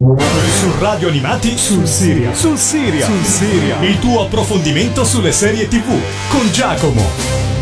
Su 0.00 0.70
Radio 0.78 1.08
Animati 1.08 1.58
sul 1.58 1.84
Siria. 1.84 2.32
Sul 2.32 2.56
Siria. 2.56 3.04
Sul 3.04 3.24
Siria. 3.24 3.82
Il 3.82 3.98
tuo 3.98 4.26
approfondimento 4.26 5.02
sulle 5.02 5.32
serie 5.32 5.66
TV 5.66 5.88
con 6.30 6.48
Giacomo. 6.52 7.02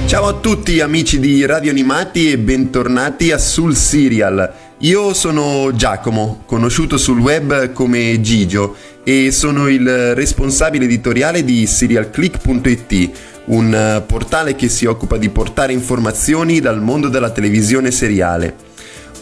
Ciao 0.05 0.26
a 0.26 0.34
tutti 0.34 0.83
amici 0.83 1.18
di 1.18 1.46
Radio 1.46 1.70
Animati 1.70 2.30
e 2.30 2.36
bentornati 2.36 3.33
a 3.33 3.38
Sul 3.38 3.75
Serial. 3.75 4.52
Io 4.80 5.14
sono 5.14 5.70
Giacomo, 5.75 6.42
conosciuto 6.44 6.99
sul 6.99 7.20
web 7.20 7.72
come 7.72 8.21
Gigio 8.21 8.77
e 9.03 9.30
sono 9.32 9.68
il 9.68 10.14
responsabile 10.14 10.84
editoriale 10.84 11.43
di 11.43 11.66
serialclick.it, 11.66 13.11
un 13.46 14.03
portale 14.07 14.55
che 14.55 14.68
si 14.68 14.84
occupa 14.84 15.16
di 15.16 15.30
portare 15.30 15.73
informazioni 15.73 16.61
dal 16.61 16.82
mondo 16.82 17.09
della 17.09 17.30
televisione 17.30 17.91
seriale. 17.91 18.66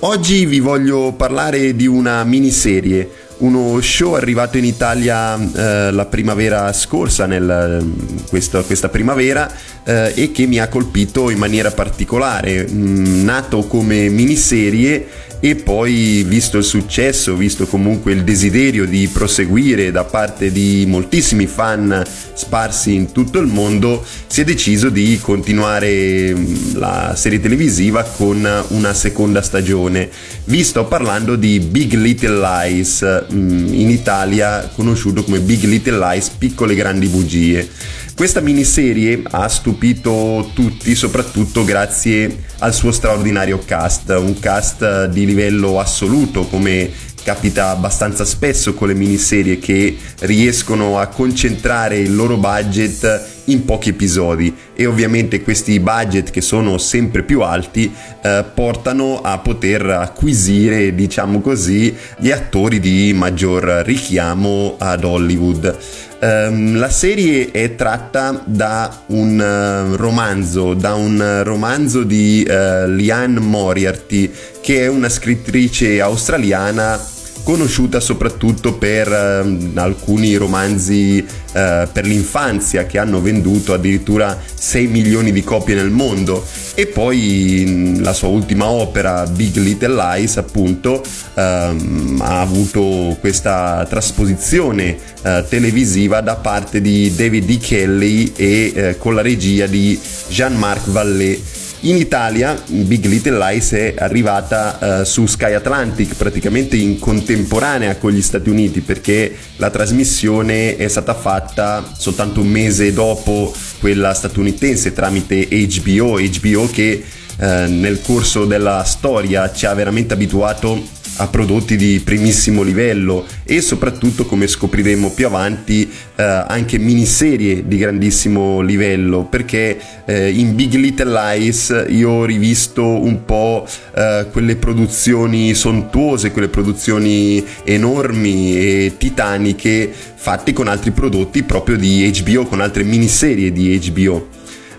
Oggi 0.01 0.45
vi 0.45 0.61
voglio 0.61 1.13
parlare 1.13 1.75
di 1.75 1.87
una 1.87 2.25
miniserie, 2.25 3.09
uno 3.39 3.81
show 3.81 4.15
arrivato 4.15 4.59
in 4.59 4.65
Italia 4.65 5.35
eh, 5.37 5.91
la 5.91 6.05
primavera 6.07 6.73
scorsa, 6.73 7.27
nel, 7.27 7.91
questo, 8.29 8.63
questa 8.65 8.89
primavera, 8.91 9.51
eh, 9.83 10.13
e 10.15 10.33
che 10.33 10.47
mi 10.47 10.59
ha 10.59 10.69
colpito 10.69 11.31
in 11.31 11.39
maniera 11.39 11.71
particolare, 11.71 12.69
mm, 12.71 13.25
nato 13.25 13.63
come 13.63 14.09
miniserie 14.09 15.07
e 15.45 15.57
poi 15.57 16.25
visto 16.27 16.57
il 16.57 16.65
successo, 16.65 17.37
visto 17.37 17.67
comunque 17.67 18.13
il 18.13 18.25
desiderio 18.25 18.87
di 18.87 19.09
proseguire 19.09 19.91
da 19.91 20.05
parte 20.05 20.51
di 20.51 20.87
moltissimi 20.89 21.47
fan 21.47 22.03
sparsi 22.33 22.95
in 22.95 23.13
tutto 23.13 23.41
il 23.41 23.47
mondo, 23.47 24.03
si 24.27 24.41
è 24.41 24.45
deciso 24.45 24.89
di 24.89 25.19
continuare 25.21 26.35
mm, 26.35 26.77
la 26.77 27.13
serie 27.15 27.41
televisiva 27.41 28.05
con 28.05 28.49
una 28.69 28.95
seconda 28.95 29.43
stagione. 29.43 30.09
Vi 30.45 30.65
sto 30.65 30.87
parlando 30.87 31.37
di 31.37 31.61
Big 31.61 31.93
Little 31.93 32.39
Lies, 32.39 33.27
mm, 33.31 33.75
in 33.75 33.91
Italia 33.91 34.71
conosciuto 34.75 35.25
come 35.25 35.41
Big 35.41 35.65
Little 35.65 35.99
Lies, 35.99 36.31
piccole 36.31 36.75
grandi 36.75 37.07
bugie. 37.09 37.69
Questa 38.17 38.39
miniserie 38.39 39.23
ha 39.29 39.49
stupito 39.49 40.49
tutti, 40.55 40.95
soprattutto 40.95 41.65
grazie 41.65 42.45
al 42.61 42.73
suo 42.73 42.93
straordinario 42.93 43.59
cast, 43.59 44.11
un 44.11 44.39
cast 44.39 45.07
di 45.07 45.27
livello 45.27 45.81
assoluto 45.81 46.47
come 46.47 46.89
capita 47.25 47.71
abbastanza 47.71 48.25
spesso 48.25 48.75
con 48.75 48.89
le 48.89 48.95
miniserie 48.95 49.59
che 49.59 49.97
riescono 50.21 50.99
a 50.99 51.07
concentrare 51.09 51.97
il 51.99 52.15
loro 52.15 52.37
budget 52.37 53.33
in 53.47 53.65
pochi 53.65 53.89
episodi. 53.89 54.55
E 54.75 54.87
ovviamente 54.87 55.43
questi 55.43 55.81
budget 55.81 56.31
che 56.31 56.41
sono 56.41 56.79
sempre 56.79 57.25
più 57.25 57.41
alti 57.41 57.93
eh, 58.23 58.45
portano 58.55 59.23
a 59.23 59.39
poter 59.39 59.87
acquisire 59.87 60.95
diciamo 60.95 61.41
così 61.41 61.95
gli 62.19 62.31
attori 62.31 62.79
di 62.79 63.13
maggior 63.15 63.83
richiamo 63.85 64.77
ad 64.79 65.03
Hollywood 65.03 66.13
Um, 66.21 66.79
la 66.79 66.89
serie 66.89 67.51
è 67.51 67.75
tratta 67.75 68.43
da 68.45 69.03
un 69.09 69.39
uh, 69.39 69.97
romanzo, 69.97 70.75
da 70.75 70.95
un 70.95 71.43
romanzo 71.45 72.03
di 72.03 72.47
uh, 72.49 72.89
Liane 72.89 73.41
Moriarty, 73.41 74.31
che 74.61 74.85
è 74.85 74.87
una 74.87 75.09
scrittrice 75.09 76.01
australiana 76.01 77.13
conosciuta 77.45 78.01
soprattutto 78.01 78.73
per 78.75 79.07
uh, 79.07 79.79
alcuni 79.79 80.35
romanzi 80.35 81.25
uh, 81.25 81.87
per 81.93 82.05
l'infanzia 82.05 82.87
che 82.87 82.99
hanno 82.99 83.21
venduto 83.21 83.75
addirittura 83.75 84.41
6 84.55 84.87
milioni 84.87 85.31
di 85.31 85.45
copie 85.45 85.75
nel 85.75 85.91
mondo 85.91 86.45
e 86.75 86.87
poi 86.87 88.01
la 88.01 88.13
sua 88.13 88.29
ultima 88.29 88.67
opera 88.67 89.27
Big 89.27 89.55
Little 89.57 89.95
Lies 89.95 90.39
appunto 90.39 91.03
um, 91.35 92.19
ha 92.21 92.41
avuto 92.41 93.17
questa 93.21 93.87
trasposizione 93.89 94.97
uh, 95.23 95.45
televisiva 95.47 96.23
da 96.23 96.37
parte 96.37 96.81
di 96.81 97.15
David 97.15 97.45
D. 97.45 97.59
Kelly 97.59 98.33
e 98.35 98.97
con 98.99 99.15
la 99.15 99.23
regia 99.23 99.67
di 99.67 100.01
Jean-Marc 100.29 100.89
Vallée 100.89 101.41
in 101.85 101.97
Italia 101.97 102.61
Big 102.67 103.05
Little 103.05 103.37
Lies 103.37 103.73
è 103.73 103.95
arrivata 103.99 105.01
uh, 105.01 105.05
su 105.05 105.27
Sky 105.27 105.53
Atlantic 105.53 106.15
praticamente 106.15 106.77
in 106.77 106.99
contemporanea 106.99 107.97
con 107.97 108.11
gli 108.13 108.23
Stati 108.23 108.49
Uniti 108.49 108.81
perché 108.81 109.35
la 109.57 109.71
trasmissione 109.71 110.77
è 110.77 110.89
stata 110.89 111.15
fatta 111.15 111.93
soltanto 111.97 112.41
un 112.41 112.49
mese 112.49 112.93
dopo 112.93 113.53
quella 113.81 114.15
statunitense 114.15 114.93
tramite 114.93 115.47
HBO, 115.47 116.19
HBO 116.19 116.71
che 116.71 117.05
uh, 117.37 117.45
nel 117.45 118.01
corso 118.01 118.47
della 118.47 118.83
storia 118.85 119.53
ci 119.53 119.67
ha 119.67 119.75
veramente 119.75 120.15
abituato 120.15 121.03
a 121.17 121.29
prodotti 121.29 121.77
di 121.77 122.01
primissimo 122.05 122.63
livello 122.63 123.25
e 123.45 123.61
soprattutto 123.61 124.27
come 124.27 124.47
scopriremo 124.47 125.11
più 125.11 125.27
avanti 125.27 125.91
eh, 126.17 126.23
anche 126.23 126.79
miniserie 126.79 127.67
di 127.67 127.77
grandissimo 127.77 128.61
livello 128.61 129.25
perché 129.25 129.79
eh, 130.05 130.31
in 130.31 130.55
Big 130.55 130.75
Little 130.75 131.13
Lies 131.13 131.85
io 131.89 132.11
ho 132.11 132.25
rivisto 132.25 132.85
un 132.85 133.25
po' 133.25 133.67
eh, 133.95 134.27
quelle 134.33 134.57
produzioni 134.57 135.55
sontuose, 135.55 136.33
quelle 136.33 136.49
produzioni 136.49 137.45
enormi 137.65 138.57
e 138.57 138.95
titaniche 138.99 139.93
fatte 140.15 140.53
con 140.53 140.69
altri 140.69 140.91
prodotti 140.91 141.43
proprio 141.43 141.77
di 141.77 142.11
HBO, 142.23 142.45
con 142.45 142.61
altre 142.61 142.83
miniserie 142.83 143.53
di 143.53 143.79
HBO. 143.79 144.34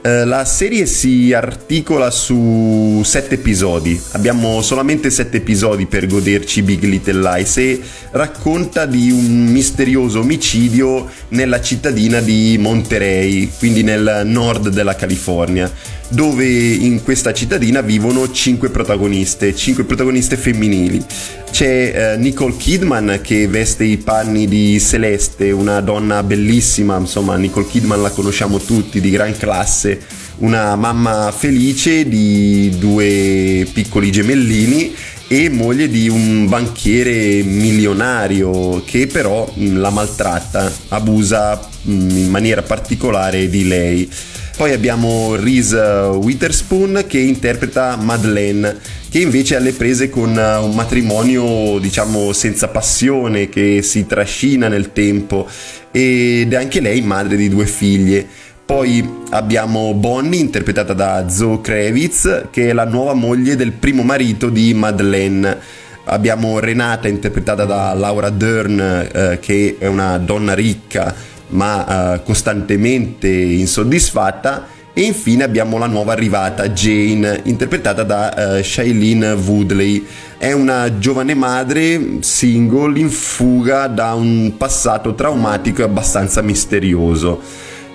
Eh, 0.06 0.24
la 0.24 0.46
serie 0.46 0.86
si 0.86 1.34
articola 1.34 2.12
su 2.12 3.02
sette 3.04 3.34
episodi, 3.34 4.00
abbiamo 4.12 4.62
solamente 4.62 5.10
sette 5.10 5.38
episodi 5.38 5.88
per 5.88 6.06
goderci 6.06 6.62
Big 6.62 6.84
Little 6.84 7.22
Lies 7.22 7.58
e 7.58 7.82
racconta 8.12 8.86
di 8.86 9.10
un 9.10 9.48
misterioso 9.48 10.20
omicidio 10.20 11.10
nella 11.30 11.60
cittadina 11.60 12.20
di 12.20 12.56
Monterey, 12.60 13.50
quindi 13.58 13.82
nel 13.82 14.22
nord 14.26 14.70
della 14.70 14.94
California 14.94 15.72
dove 16.10 16.46
in 16.46 17.04
questa 17.04 17.34
cittadina 17.34 17.82
vivono 17.82 18.32
cinque 18.32 18.70
protagoniste, 18.70 19.56
cinque 19.56 19.84
protagoniste 19.84 20.38
femminili. 20.38 21.04
C'è 21.52 22.14
eh, 22.14 22.18
Nicole 22.18 22.58
Kidman 22.58 23.20
che 23.24 23.48
veste 23.48 23.86
i 23.86 23.98
panni 23.98 24.48
di 24.48 24.80
Celeste, 24.80 25.52
una 25.52 25.80
donna 25.82 26.22
bellissima, 26.22 26.98
insomma 26.98 27.36
Nicole 27.38 27.68
Kidman 27.68 28.02
la 28.02 28.10
conosciamo 28.10 28.60
tutti, 28.60 29.00
di 29.00 29.10
gran 29.10 29.36
classe, 29.38 30.02
una 30.38 30.76
mamma 30.76 31.32
felice 31.32 32.08
di 32.08 32.76
due 32.78 33.66
piccoli 33.72 34.12
gemellini 34.12 34.94
e 35.28 35.50
moglie 35.50 35.88
di 35.88 36.08
un 36.08 36.48
banchiere 36.48 37.42
milionario 37.42 38.84
che 38.86 39.08
però 39.08 39.52
mh, 39.52 39.80
la 39.80 39.90
maltratta, 39.90 40.72
abusa 40.90 41.60
mh, 41.82 41.92
in 41.92 42.30
maniera 42.30 42.62
particolare 42.62 43.50
di 43.50 43.68
lei. 43.68 44.10
Poi 44.56 44.72
abbiamo 44.72 45.36
Reese 45.36 45.78
Witherspoon 45.78 47.04
che 47.08 47.20
interpreta 47.20 47.98
Madeleine, 47.98 48.78
che 49.10 49.20
invece 49.20 49.56
è 49.56 49.58
alle 49.58 49.74
prese 49.74 50.10
con 50.10 50.30
uh, 50.30 50.64
un 50.66 50.74
matrimonio, 50.74 51.78
diciamo, 51.78 52.32
senza 52.32 52.70
passione, 52.70 53.50
che 53.50 53.82
si 53.82 54.06
trascina 54.06 54.70
nel 54.70 54.94
tempo 54.94 55.46
ed 55.92 56.54
è 56.54 56.56
anche 56.56 56.80
lei 56.80 57.02
madre 57.02 57.36
di 57.36 57.50
due 57.50 57.66
figlie. 57.66 58.26
Poi 58.66 59.06
abbiamo 59.32 59.94
Bonnie, 59.94 60.40
interpretata 60.40 60.94
da 60.94 61.28
Zoe 61.28 61.60
Kravitz, 61.60 62.46
che 62.50 62.70
è 62.70 62.74
la 62.74 62.86
nuova 62.86 63.14
moglie 63.14 63.58
del 63.58 63.74
primo 63.74 64.04
marito 64.04 64.50
di 64.50 64.74
Madeleine. 64.74 65.84
Abbiamo 66.06 66.60
Renata, 66.60 67.10
interpretata 67.10 67.66
da 67.66 67.94
Laura 67.94 68.30
Dern, 68.30 68.80
eh, 68.80 69.38
che 69.42 69.76
è 69.78 69.88
una 69.88 70.18
donna 70.18 70.54
ricca 70.54 71.34
ma 71.50 72.16
uh, 72.16 72.24
costantemente 72.24 73.28
insoddisfatta. 73.30 74.68
E 74.98 75.02
infine 75.02 75.44
abbiamo 75.44 75.78
la 75.78 75.88
nuova 75.88 76.14
arrivata 76.14 76.70
Jane, 76.70 77.42
interpretata 77.44 78.04
da 78.04 78.34
uh, 78.60 78.64
Shailene 78.64 79.34
Woodley. 79.34 80.06
È 80.38 80.54
una 80.54 80.98
giovane 80.98 81.34
madre 81.34 82.20
single 82.22 82.98
in 82.98 83.10
fuga 83.10 83.88
da 83.88 84.14
un 84.14 84.54
passato 84.58 85.14
traumatico 85.14 85.82
e 85.82 85.84
abbastanza 85.84 86.42
misterioso. 86.42 87.42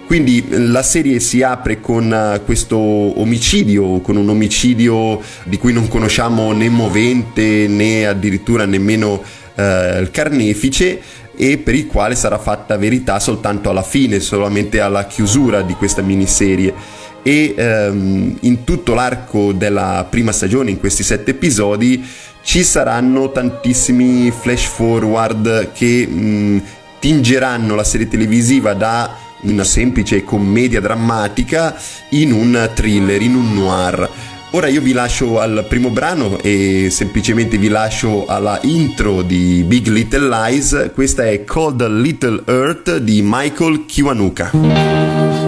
Quindi 0.06 0.44
la 0.50 0.82
serie 0.82 1.20
si 1.20 1.40
apre 1.40 1.80
con 1.80 2.10
uh, 2.10 2.44
questo 2.44 2.76
omicidio, 2.76 4.00
con 4.00 4.16
un 4.16 4.28
omicidio 4.28 5.20
di 5.44 5.56
cui 5.56 5.72
non 5.72 5.88
conosciamo 5.88 6.52
né 6.52 6.68
movente 6.68 7.66
né 7.66 8.06
addirittura 8.06 8.66
nemmeno 8.66 9.22
uh, 9.54 10.00
il 10.00 10.08
carnefice 10.10 11.00
e 11.42 11.56
per 11.56 11.74
il 11.74 11.86
quale 11.86 12.14
sarà 12.16 12.38
fatta 12.38 12.76
verità 12.76 13.18
soltanto 13.18 13.70
alla 13.70 13.82
fine, 13.82 14.20
solamente 14.20 14.78
alla 14.78 15.06
chiusura 15.06 15.62
di 15.62 15.72
questa 15.72 16.02
miniserie. 16.02 16.74
E 17.22 17.54
ehm, 17.56 18.36
in 18.40 18.62
tutto 18.64 18.92
l'arco 18.92 19.52
della 19.52 20.06
prima 20.08 20.32
stagione, 20.32 20.70
in 20.70 20.78
questi 20.78 21.02
sette 21.02 21.30
episodi, 21.30 22.06
ci 22.42 22.62
saranno 22.62 23.32
tantissimi 23.32 24.30
flash 24.30 24.66
forward 24.66 25.72
che 25.72 26.06
mh, 26.06 26.62
tingeranno 26.98 27.74
la 27.74 27.84
serie 27.84 28.06
televisiva 28.06 28.74
da 28.74 29.16
una 29.42 29.64
semplice 29.64 30.22
commedia 30.22 30.80
drammatica 30.82 31.74
in 32.10 32.32
un 32.32 32.70
thriller, 32.74 33.22
in 33.22 33.34
un 33.34 33.54
noir 33.54 34.10
Ora 34.52 34.66
io 34.66 34.80
vi 34.80 34.92
lascio 34.92 35.38
al 35.38 35.64
primo 35.68 35.90
brano 35.90 36.38
e 36.42 36.88
semplicemente 36.90 37.56
vi 37.56 37.68
lascio 37.68 38.26
alla 38.26 38.58
intro 38.62 39.22
di 39.22 39.62
Big 39.64 39.86
Little 39.86 40.28
Lies. 40.28 40.90
Questa 40.92 41.24
è 41.24 41.44
Cold 41.44 41.86
Little 41.86 42.42
Earth 42.46 42.96
di 42.96 43.20
Michael 43.22 43.84
Kiwanuka. 43.86 45.39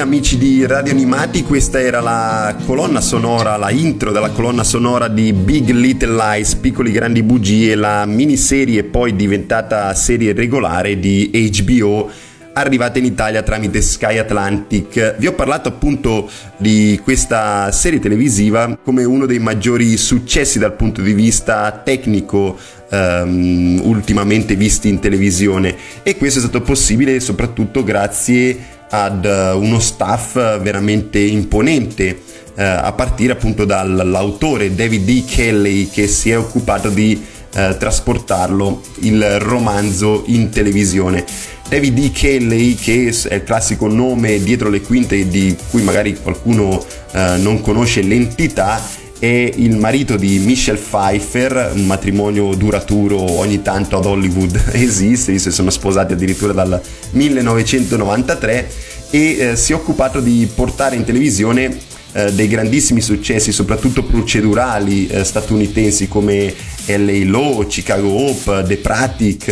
Amici 0.00 0.38
di 0.38 0.64
Radio 0.64 0.92
Animati, 0.92 1.42
questa 1.42 1.80
era 1.80 2.00
la 2.00 2.56
colonna 2.64 3.00
sonora, 3.00 3.56
la 3.56 3.70
intro 3.70 4.12
della 4.12 4.30
colonna 4.30 4.62
sonora 4.62 5.08
di 5.08 5.32
Big 5.32 5.70
Little 5.70 6.14
Lies, 6.14 6.54
Piccoli 6.54 6.92
Grandi 6.92 7.22
Bugie, 7.24 7.74
la 7.74 8.06
miniserie 8.06 8.84
poi 8.84 9.16
diventata 9.16 9.92
serie 9.94 10.32
regolare 10.32 11.00
di 11.00 11.50
HBO 11.52 12.10
arrivata 12.52 12.98
in 12.98 13.06
Italia 13.06 13.42
tramite 13.42 13.80
Sky 13.80 14.18
Atlantic. 14.18 15.16
Vi 15.16 15.26
ho 15.26 15.32
parlato 15.32 15.68
appunto 15.68 16.30
di 16.56 17.00
questa 17.02 17.70
serie 17.72 17.98
televisiva 17.98 18.78
come 18.82 19.04
uno 19.04 19.26
dei 19.26 19.38
maggiori 19.38 19.96
successi 19.96 20.58
dal 20.58 20.74
punto 20.74 21.02
di 21.02 21.12
vista 21.12 21.70
tecnico 21.84 22.56
um, 22.90 23.80
ultimamente 23.84 24.54
visti 24.54 24.88
in 24.88 25.00
televisione 25.00 25.74
e 26.02 26.16
questo 26.16 26.38
è 26.38 26.42
stato 26.42 26.60
possibile 26.62 27.20
soprattutto 27.20 27.82
grazie 27.82 28.76
ad 28.90 29.24
eh, 29.24 29.50
uno 29.52 29.78
staff 29.80 30.60
veramente 30.60 31.18
imponente, 31.18 32.20
eh, 32.54 32.62
a 32.64 32.92
partire 32.92 33.32
appunto 33.32 33.64
dall'autore 33.64 34.74
David 34.74 35.04
D. 35.04 35.24
Kelly 35.24 35.88
che 35.88 36.06
si 36.06 36.30
è 36.30 36.38
occupato 36.38 36.88
di 36.88 37.22
eh, 37.54 37.76
trasportarlo 37.78 38.82
il 39.00 39.38
romanzo 39.40 40.24
in 40.26 40.50
televisione. 40.50 41.24
David 41.68 41.94
D. 41.98 42.12
Kelly, 42.12 42.74
che 42.74 43.14
è 43.28 43.34
il 43.34 43.44
classico 43.44 43.88
nome 43.88 44.42
dietro 44.42 44.70
le 44.70 44.80
quinte 44.80 45.28
di 45.28 45.54
cui 45.70 45.82
magari 45.82 46.16
qualcuno 46.20 46.82
eh, 47.12 47.36
non 47.38 47.60
conosce 47.60 48.00
l'entità, 48.00 48.80
è 49.18 49.50
il 49.56 49.76
marito 49.76 50.16
di 50.16 50.38
Michelle 50.38 50.78
Pfeiffer, 50.78 51.72
un 51.74 51.86
matrimonio 51.86 52.54
duraturo 52.54 53.38
ogni 53.38 53.62
tanto 53.62 53.96
ad 53.96 54.04
Hollywood 54.04 54.60
esiste, 54.72 55.36
si 55.38 55.50
sono 55.50 55.70
sposati 55.70 56.12
addirittura 56.12 56.52
dal 56.52 56.80
1993 57.10 58.70
e 59.10 59.36
eh, 59.38 59.56
si 59.56 59.72
è 59.72 59.74
occupato 59.74 60.20
di 60.20 60.48
portare 60.54 60.94
in 60.94 61.04
televisione 61.04 61.76
eh, 62.12 62.32
dei 62.32 62.46
grandissimi 62.46 63.00
successi, 63.00 63.52
soprattutto 63.52 64.04
procedurali 64.04 65.08
eh, 65.08 65.24
statunitensi 65.24 66.08
come 66.08 66.54
LA 66.88 67.30
Law, 67.30 67.66
Chicago 67.66 68.08
Hope, 68.08 68.64
The 68.66 68.76
Pratic, 68.78 69.48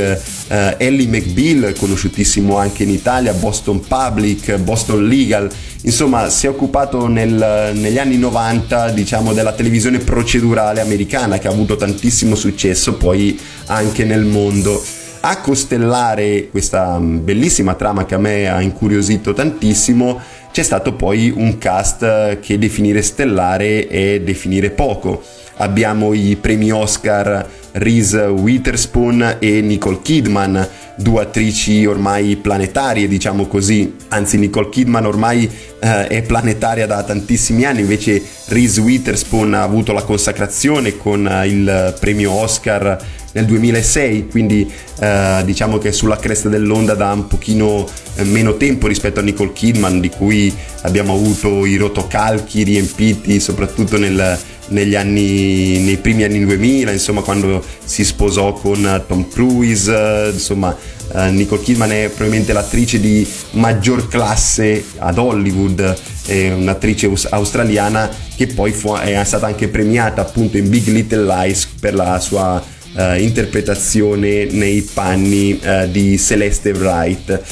eh, 0.49 0.75
Ellie 0.79 1.07
McBeal, 1.07 1.75
conosciutissimo 1.79 2.57
anche 2.57 2.85
in 2.85 2.91
Italia, 2.91 3.33
Boston 3.33 3.81
Public, 3.87 4.57
Boston 4.57 5.07
Legal, 5.07 5.51
insomma 5.83 6.29
si 6.31 6.47
è 6.47 6.49
occupato 6.49 7.07
nel, 7.07 7.73
negli 7.75 7.99
anni 7.99 8.17
90 8.17 8.91
diciamo 8.91 9.33
della 9.33 9.53
televisione 9.53 9.99
procedurale 9.99 10.81
americana 10.81 11.39
che 11.39 11.49
ha 11.49 11.53
avuto 11.53 11.77
tantissimo 11.77 12.35
successo 12.35 12.95
poi 12.95 13.39
anche 13.67 14.05
nel 14.05 14.25
mondo. 14.25 14.83
A 15.21 15.41
costellare 15.41 16.49
questa 16.51 16.99
mm, 16.99 17.25
bellissima 17.25 17.75
trama 17.75 18.07
che 18.07 18.15
a 18.15 18.19
me 18.19 18.49
ha 18.49 18.61
incuriosito 18.61 19.33
tantissimo 19.33 20.21
c'è 20.57 20.63
stato 20.63 20.95
poi 20.95 21.31
un 21.37 21.59
cast 21.59 22.41
che 22.41 22.59
definire 22.59 23.03
stellare 23.03 23.89
è 23.89 24.21
definire 24.21 24.71
poco. 24.71 25.23
Abbiamo 25.57 26.15
i 26.15 26.35
premi 26.41 26.71
Oscar 26.71 27.47
Reese 27.73 28.23
Witherspoon 28.23 29.37
e 29.39 29.61
Nicole 29.61 29.99
Kidman, 30.01 30.67
due 30.97 31.21
attrici 31.21 31.85
ormai 31.85 32.37
planetarie, 32.37 33.07
diciamo 33.07 33.45
così. 33.49 33.97
Anzi, 34.09 34.39
Nicole 34.39 34.71
Kidman 34.71 35.05
ormai 35.05 35.47
eh, 35.79 36.07
è 36.07 36.23
planetaria 36.23 36.87
da 36.87 37.03
tantissimi 37.03 37.67
anni, 37.67 37.81
invece 37.81 38.23
Reese 38.47 38.81
Witherspoon 38.81 39.53
ha 39.53 39.63
avuto 39.63 39.93
la 39.93 40.05
consacrazione 40.05 40.97
con 40.97 41.29
eh, 41.29 41.49
il 41.49 41.97
premio 42.01 42.33
Oscar 42.33 42.99
nel 43.37 43.45
2006, 43.45 44.29
quindi 44.31 44.71
eh, 44.99 45.43
diciamo 45.45 45.77
che 45.77 45.93
sulla 45.93 46.17
cresta 46.17 46.49
dell'onda 46.49 46.95
da 46.95 47.13
un 47.13 47.27
pochino 47.27 47.87
eh, 48.15 48.25
meno 48.25 48.57
tempo 48.57 48.87
rispetto 48.87 49.21
a 49.21 49.23
Nicole 49.23 49.53
Kidman, 49.53 50.01
di 50.01 50.09
cui 50.09 50.53
abbiamo 50.83 51.13
avuto 51.13 51.67
i 51.67 51.77
rotocalchi 51.77 52.63
riempiti 52.63 53.39
soprattutto 53.39 53.99
nel, 53.99 54.39
negli 54.69 54.95
anni, 54.95 55.81
nei 55.81 55.99
primi 55.99 56.25
anni 56.25 56.43
2000, 56.47 56.91
insomma 56.93 57.21
quando 57.21 57.63
si 57.85 58.07
sposò 58.07 58.55
con 58.55 59.05
Tom 59.07 59.29
Cruise, 59.29 60.31
insomma 60.33 60.75
uh, 61.13 61.25
Nicole 61.31 61.61
Kidman 61.61 61.93
è 61.93 62.07
probabilmente 62.09 62.55
l'attrice 62.55 62.99
di 62.99 63.27
maggior 63.51 64.09
classe 64.09 64.83
ad 64.97 65.19
Hollywood, 65.19 65.95
è 66.25 66.53
un'attrice 66.53 67.11
australiana 67.29 68.09
che 68.35 68.47
poi 68.47 68.73
fu, 68.73 68.95
è 68.95 69.23
stata 69.25 69.45
anche 69.45 69.69
premiata 69.69 70.23
appunto 70.23 70.57
in 70.57 70.71
Big 70.71 70.87
Little 70.87 71.25
Lies 71.25 71.69
per 71.79 71.95
la 71.95 72.19
sua 72.19 72.75
uh, 72.97 73.15
interpretazione 73.19 74.47
nei 74.47 74.83
panni 74.83 75.59
uh, 75.63 75.89
di 75.89 76.19
Celeste 76.19 76.71
Wright. 76.71 77.43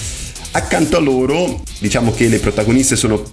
Accanto 0.53 0.97
a 0.97 1.01
loro, 1.01 1.63
diciamo 1.81 2.13
che 2.13 2.29
le 2.29 2.39
protagoniste 2.39 2.95
sono 2.95 3.25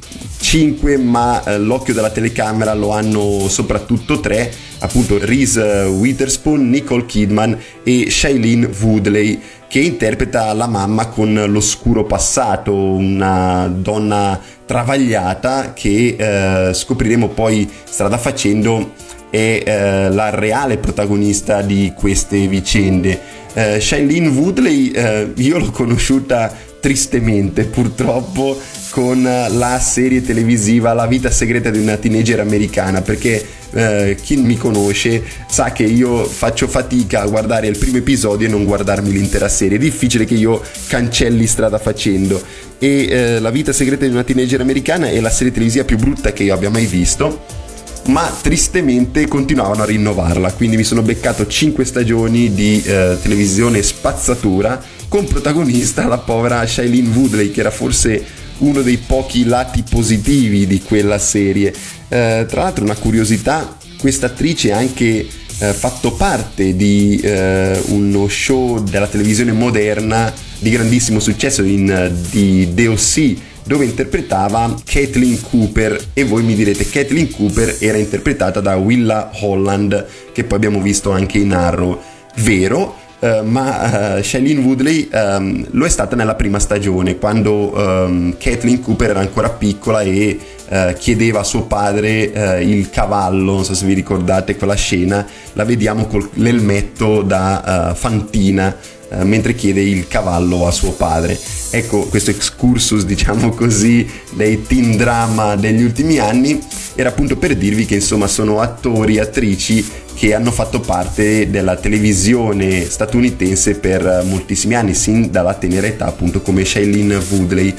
5, 0.41 0.97
ma 0.97 1.43
eh, 1.43 1.59
l'occhio 1.59 1.93
della 1.93 2.09
telecamera 2.09 2.73
lo 2.73 2.89
hanno 2.89 3.47
soprattutto 3.47 4.19
tre, 4.19 4.51
appunto 4.79 5.19
Reese 5.23 5.83
Witherspoon, 5.83 6.67
Nicole 6.67 7.05
Kidman 7.05 7.57
e 7.83 8.09
Shailene 8.09 8.69
Woodley, 8.81 9.39
che 9.67 9.79
interpreta 9.79 10.51
la 10.53 10.67
mamma 10.67 11.07
con 11.07 11.45
l'oscuro 11.47 12.03
passato, 12.05 12.73
una 12.73 13.71
donna 13.73 14.39
travagliata 14.65 15.73
che 15.73 16.15
eh, 16.17 16.73
scopriremo 16.73 17.29
poi 17.29 17.69
strada 17.83 18.17
facendo 18.17 18.93
è 19.31 19.63
eh, 19.65 20.11
la 20.11 20.29
reale 20.29 20.77
protagonista 20.77 21.61
di 21.61 21.93
queste 21.95 22.45
vicende. 22.47 23.19
Eh, 23.53 23.79
Shailene 23.81 24.27
Woodley 24.27 24.91
eh, 24.91 25.31
io 25.35 25.57
l'ho 25.57 25.71
conosciuta 25.71 26.55
tristemente 26.79 27.63
purtroppo 27.65 28.59
con 28.89 29.23
la 29.23 29.79
serie 29.79 30.21
televisiva 30.21 30.93
La 30.93 31.05
vita 31.05 31.29
segreta 31.29 31.69
di 31.69 31.79
una 31.79 31.95
teenager 31.95 32.39
americana 32.41 33.01
perché 33.01 33.45
eh, 33.73 34.17
chi 34.21 34.35
mi 34.35 34.57
conosce 34.57 35.23
sa 35.49 35.71
che 35.71 35.83
io 35.83 36.25
faccio 36.25 36.67
fatica 36.67 37.21
a 37.21 37.27
guardare 37.27 37.67
il 37.67 37.77
primo 37.77 37.97
episodio 37.97 38.47
e 38.47 38.49
non 38.49 38.65
guardarmi 38.65 39.11
l'intera 39.11 39.47
serie. 39.47 39.77
È 39.77 39.79
difficile 39.79 40.25
che 40.25 40.33
io 40.33 40.61
cancelli 40.87 41.47
strada 41.47 41.77
facendo. 41.77 42.41
E 42.77 43.07
eh, 43.09 43.39
La 43.39 43.49
vita 43.49 43.71
segreta 43.71 44.05
di 44.05 44.11
una 44.11 44.23
teenager 44.23 44.59
americana 44.59 45.07
è 45.09 45.19
la 45.21 45.29
serie 45.29 45.53
televisiva 45.53 45.85
più 45.85 45.97
brutta 45.97 46.33
che 46.33 46.43
io 46.43 46.53
abbia 46.53 46.69
mai 46.69 46.85
visto 46.85 47.60
ma 48.05 48.31
tristemente 48.41 49.27
continuavano 49.27 49.83
a 49.83 49.85
rinnovarla, 49.85 50.53
quindi 50.53 50.77
mi 50.77 50.83
sono 50.83 51.01
beccato 51.01 51.45
5 51.45 51.85
stagioni 51.85 52.53
di 52.53 52.81
eh, 52.83 53.17
televisione 53.21 53.81
spazzatura 53.81 54.81
con 55.07 55.25
protagonista 55.25 56.07
la 56.07 56.17
povera 56.17 56.65
Shailene 56.65 57.15
Woodley 57.15 57.51
che 57.51 57.59
era 57.59 57.71
forse 57.71 58.25
uno 58.59 58.81
dei 58.81 58.97
pochi 58.97 59.43
lati 59.45 59.83
positivi 59.87 60.67
di 60.67 60.81
quella 60.81 61.17
serie. 61.17 61.73
Eh, 62.07 62.45
tra 62.47 62.63
l'altro 62.63 62.83
una 62.83 62.95
curiosità, 62.95 63.77
questa 63.97 64.27
attrice 64.27 64.71
ha 64.71 64.77
anche 64.77 65.27
eh, 65.61 65.73
fatto 65.73 66.13
parte 66.13 66.75
di 66.75 67.19
eh, 67.23 67.79
uno 67.87 68.27
show 68.27 68.81
della 68.81 69.07
televisione 69.07 69.51
moderna 69.51 70.33
di 70.59 70.69
grandissimo 70.69 71.19
successo 71.19 71.63
in, 71.63 72.11
di 72.29 72.73
DOC 72.73 73.35
dove 73.63 73.85
interpretava 73.85 74.75
Kathleen 74.85 75.41
Cooper. 75.41 75.99
E 76.13 76.23
voi 76.23 76.43
mi 76.43 76.55
direte 76.55 76.87
Kathleen 76.89 77.31
Cooper 77.31 77.77
era 77.79 77.97
interpretata 77.97 78.59
da 78.59 78.75
Willa 78.75 79.31
Holland 79.41 80.05
che 80.33 80.43
poi 80.43 80.57
abbiamo 80.57 80.81
visto 80.81 81.11
anche 81.11 81.37
in 81.37 81.53
Arrow. 81.53 81.99
Vero 82.37 83.00
Uh, 83.21 83.45
ma 83.45 84.17
uh, 84.17 84.23
Shailene 84.23 84.61
Woodley 84.61 85.07
um, 85.13 85.63
lo 85.73 85.85
è 85.85 85.89
stata 85.89 86.15
nella 86.15 86.33
prima 86.33 86.57
stagione 86.57 87.19
quando 87.19 87.71
um, 87.71 88.35
Kathleen 88.35 88.81
Cooper 88.81 89.11
era 89.11 89.19
ancora 89.19 89.49
piccola 89.49 90.01
e 90.01 90.39
uh, 90.67 90.93
chiedeva 90.97 91.41
a 91.41 91.43
suo 91.43 91.65
padre 91.65 92.59
il 92.63 92.89
cavallo, 92.89 93.53
non 93.53 93.63
so 93.63 93.75
se 93.75 93.85
vi 93.85 93.93
ricordate 93.93 94.55
quella 94.55 94.73
scena, 94.73 95.23
la 95.53 95.65
vediamo 95.65 96.07
con 96.07 96.27
l'elmetto 96.33 97.21
da 97.21 97.93
fantina 97.95 98.75
eh, 99.13 99.25
mentre 99.25 99.55
chiede 99.55 99.81
il 99.81 100.07
cavallo 100.07 100.65
a 100.65 100.71
suo 100.71 100.91
padre. 100.93 101.37
Ecco, 101.69 102.05
questo 102.05 102.29
excursus, 102.29 103.03
diciamo 103.03 103.49
così, 103.49 104.09
dei 104.31 104.63
teen 104.65 104.95
drama 104.95 105.57
degli 105.57 105.83
ultimi 105.83 106.17
anni 106.17 106.59
era 106.95 107.09
appunto 107.09 107.35
per 107.35 107.55
dirvi 107.55 107.85
che 107.85 107.95
insomma 107.95 108.27
sono 108.27 108.61
attori, 108.61 109.19
attrici 109.19 109.85
che 110.21 110.35
hanno 110.35 110.51
fatto 110.51 110.81
parte 110.81 111.49
della 111.49 111.77
televisione 111.77 112.87
statunitense 112.87 113.79
per 113.79 114.21
moltissimi 114.23 114.75
anni, 114.75 114.93
sin 114.93 115.31
dalla 115.31 115.55
tenera 115.55 115.87
età, 115.87 116.05
appunto 116.05 116.41
come 116.41 116.63
Shailene 116.63 117.15
Woodley. 117.27 117.73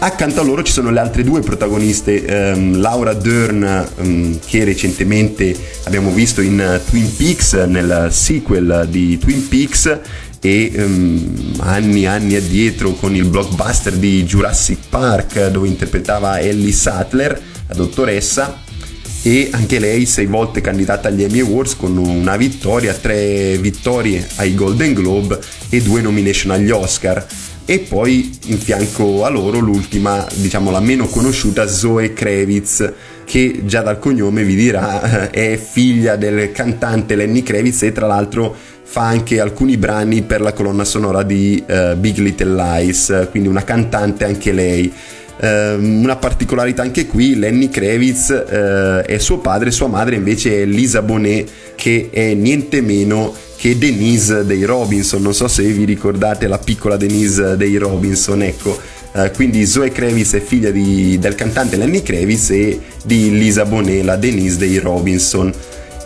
Accanto 0.00 0.42
a 0.42 0.44
loro 0.44 0.62
ci 0.62 0.72
sono 0.72 0.90
le 0.90 1.00
altre 1.00 1.24
due 1.24 1.40
protagoniste, 1.40 2.52
um, 2.54 2.78
Laura 2.78 3.14
Dern, 3.14 3.88
um, 3.96 4.38
che 4.46 4.64
recentemente 4.64 5.56
abbiamo 5.84 6.10
visto 6.10 6.42
in 6.42 6.82
Twin 6.86 7.16
Peaks, 7.16 7.54
nel 7.54 8.08
sequel 8.10 8.86
di 8.90 9.16
Twin 9.16 9.48
Peaks, 9.48 9.98
e 10.38 10.72
um, 10.76 11.54
anni 11.60 12.02
e 12.02 12.08
anni 12.08 12.34
addietro 12.34 12.92
con 12.92 13.14
il 13.14 13.24
blockbuster 13.24 13.94
di 13.94 14.22
Jurassic 14.24 14.80
Park 14.90 15.46
dove 15.46 15.66
interpretava 15.66 16.40
Ellie 16.40 16.72
Sattler, 16.72 17.40
la 17.68 17.74
dottoressa, 17.74 18.68
e 19.22 19.48
anche 19.52 19.78
lei 19.78 20.06
sei 20.06 20.26
volte 20.26 20.60
candidata 20.60 21.08
agli 21.08 21.22
Emmy 21.22 21.40
Awards 21.40 21.76
con 21.76 21.96
una 21.96 22.36
vittoria, 22.36 22.94
tre 22.94 23.56
vittorie 23.58 24.26
ai 24.36 24.54
Golden 24.54 24.94
Globe 24.94 25.38
e 25.68 25.82
due 25.82 26.00
nomination 26.00 26.52
agli 26.52 26.70
Oscar. 26.70 27.26
e 27.66 27.78
poi 27.80 28.36
in 28.46 28.58
fianco 28.58 29.24
a 29.24 29.28
loro 29.28 29.58
l'ultima, 29.60 30.26
diciamo 30.34 30.70
la 30.70 30.80
meno 30.80 31.06
conosciuta, 31.06 31.68
Zoe 31.68 32.12
Kravitz 32.12 32.92
che 33.24 33.60
già 33.64 33.80
dal 33.82 34.00
cognome 34.00 34.42
vi 34.42 34.56
dirà 34.56 35.30
è 35.30 35.56
figlia 35.56 36.16
del 36.16 36.50
cantante 36.50 37.14
Lenny 37.14 37.44
Kravitz 37.44 37.82
e 37.84 37.92
tra 37.92 38.08
l'altro 38.08 38.56
fa 38.90 39.06
anche 39.06 39.38
alcuni 39.38 39.76
brani 39.76 40.22
per 40.22 40.40
la 40.40 40.52
colonna 40.52 40.82
sonora 40.82 41.22
di 41.22 41.62
uh, 41.64 41.94
Big 41.94 42.16
Little 42.16 42.54
Lies, 42.54 43.28
quindi 43.30 43.48
una 43.48 43.62
cantante 43.62 44.24
anche 44.24 44.50
lei. 44.50 44.92
Uh, 45.42 45.82
una 45.82 46.16
particolarità 46.16 46.82
anche 46.82 47.06
qui, 47.06 47.34
Lenny 47.34 47.70
Kravitz 47.70 48.28
uh, 48.28 49.00
è 49.06 49.16
suo 49.16 49.38
padre, 49.38 49.70
sua 49.70 49.86
madre 49.86 50.16
invece 50.16 50.60
è 50.60 50.66
Lisa 50.66 51.00
Bonet, 51.00 51.48
che 51.76 52.10
è 52.10 52.34
niente 52.34 52.82
meno 52.82 53.34
che 53.56 53.78
Denise 53.78 54.44
dei 54.44 54.64
Robinson. 54.64 55.22
Non 55.22 55.32
so 55.32 55.48
se 55.48 55.62
vi 55.62 55.84
ricordate 55.84 56.46
la 56.46 56.58
piccola 56.58 56.98
Denise 56.98 57.56
dei 57.56 57.76
Robinson, 57.78 58.42
ecco. 58.42 58.78
Uh, 59.12 59.30
quindi 59.32 59.64
Zoe 59.64 59.90
Kravitz 59.90 60.34
è 60.34 60.40
figlia 60.40 60.70
di, 60.70 61.18
del 61.18 61.34
cantante 61.34 61.76
Lenny 61.76 62.02
Kravitz 62.02 62.50
e 62.50 62.78
di 63.02 63.30
Lisa 63.30 63.64
Bonet, 63.64 64.04
la 64.04 64.16
Denise 64.16 64.58
dei 64.58 64.78
Robinson 64.78 65.50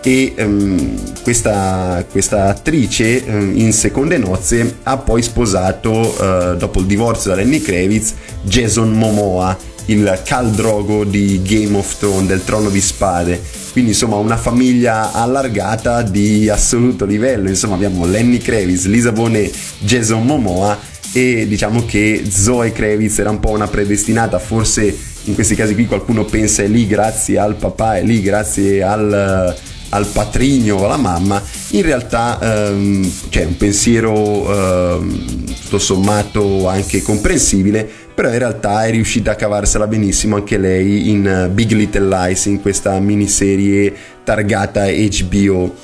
e 0.07 0.35
um, 0.37 1.23
questa, 1.23 2.05
questa, 2.11 2.49
attrice 2.49 3.25
um, 3.27 3.53
in 3.55 3.73
seconde 3.73 4.19
nozze 4.19 4.77
ha 4.83 4.99
poi 4.99 5.23
sposato 5.23 5.91
uh, 5.91 6.57
dopo 6.57 6.81
il 6.81 6.87
divorzio 6.87 7.31
da 7.31 7.37
Lenny 7.37 7.61
Kravitz 7.61 8.13
Jason 8.43 8.93
Momoa 8.93 9.73
il 9.87 10.21
Khal 10.25 10.51
Drogo 10.51 11.05
di 11.05 11.41
Game 11.43 11.77
of 11.77 11.99
Thrones 11.99 12.29
del 12.29 12.45
Trono 12.45 12.71
di 12.71 12.81
Spade. 12.81 13.41
Quindi 13.73 13.91
insomma 13.91 14.17
una 14.17 14.37
famiglia 14.37 15.13
allargata 15.13 16.03
di 16.03 16.49
assoluto 16.49 17.05
livello. 17.05 17.49
Insomma 17.49 17.75
abbiamo 17.75 18.07
Lenny 18.07 18.39
Kravitz, 18.39 18.87
Lisa 18.87 19.13
Bonet, 19.13 19.55
Jason 19.81 20.25
Momoa 20.25 20.79
e 21.13 21.47
diciamo 21.47 21.85
che 21.85 22.25
Zoe 22.29 22.73
Kravitz 22.73 23.19
era 23.19 23.31
un 23.31 23.41
po' 23.41 23.51
una 23.51 23.69
predestinata. 23.69 24.39
Forse 24.39 24.97
in 25.25 25.35
questi 25.35 25.55
casi 25.55 25.75
qui 25.75 25.87
qualcuno 25.87 26.25
pensa 26.25 26.63
è 26.63 26.67
lì 26.67 26.87
grazie 26.87 27.39
al 27.39 27.57
papà 27.57 27.97
è 27.97 28.03
lì 28.03 28.21
grazie 28.21 28.83
al 28.83 29.55
al 29.95 30.07
patrigno 30.07 30.77
o 30.77 30.85
alla 30.85 30.97
mamma, 30.97 31.41
in 31.71 31.83
realtà 31.83 32.39
ehm, 32.41 33.11
c'è 33.29 33.45
un 33.45 33.57
pensiero 33.57 34.97
ehm, 34.97 35.55
tutto 35.63 35.79
sommato 35.79 36.69
anche 36.69 37.01
comprensibile, 37.01 37.89
però 38.13 38.29
in 38.31 38.39
realtà 38.39 38.85
è 38.85 38.91
riuscita 38.91 39.33
a 39.33 39.35
cavarsela 39.37 39.87
benissimo 39.87 40.35
anche 40.35 40.59
lei 40.59 41.11
in 41.11 41.27
eh, 41.27 41.49
Big 41.49 41.71
Little 41.71 42.09
Lies, 42.09 42.47
in 42.47 42.61
questa 42.61 42.99
miniserie 42.99 43.95
targata 44.25 44.87
HBO. 44.87 45.75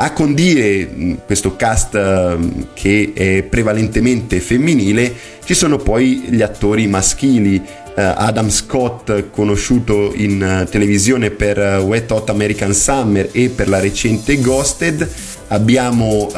A 0.00 0.12
condire 0.12 1.16
questo 1.26 1.56
cast 1.56 1.96
ehm, 1.96 2.68
che 2.74 3.12
è 3.12 3.42
prevalentemente 3.42 4.38
femminile 4.38 5.12
ci 5.44 5.54
sono 5.54 5.78
poi 5.78 6.26
gli 6.28 6.42
attori 6.42 6.86
maschili 6.86 7.60
Adam 8.02 8.50
Scott 8.50 9.30
conosciuto 9.30 10.12
in 10.14 10.42
eh, 10.42 10.66
televisione 10.70 11.30
per 11.30 11.58
eh, 11.58 11.76
Wet 11.78 12.10
Hot 12.10 12.30
American 12.30 12.72
Summer 12.72 13.28
e 13.32 13.48
per 13.48 13.68
la 13.68 13.80
recente 13.80 14.38
Ghosted 14.40 15.08
abbiamo 15.48 16.30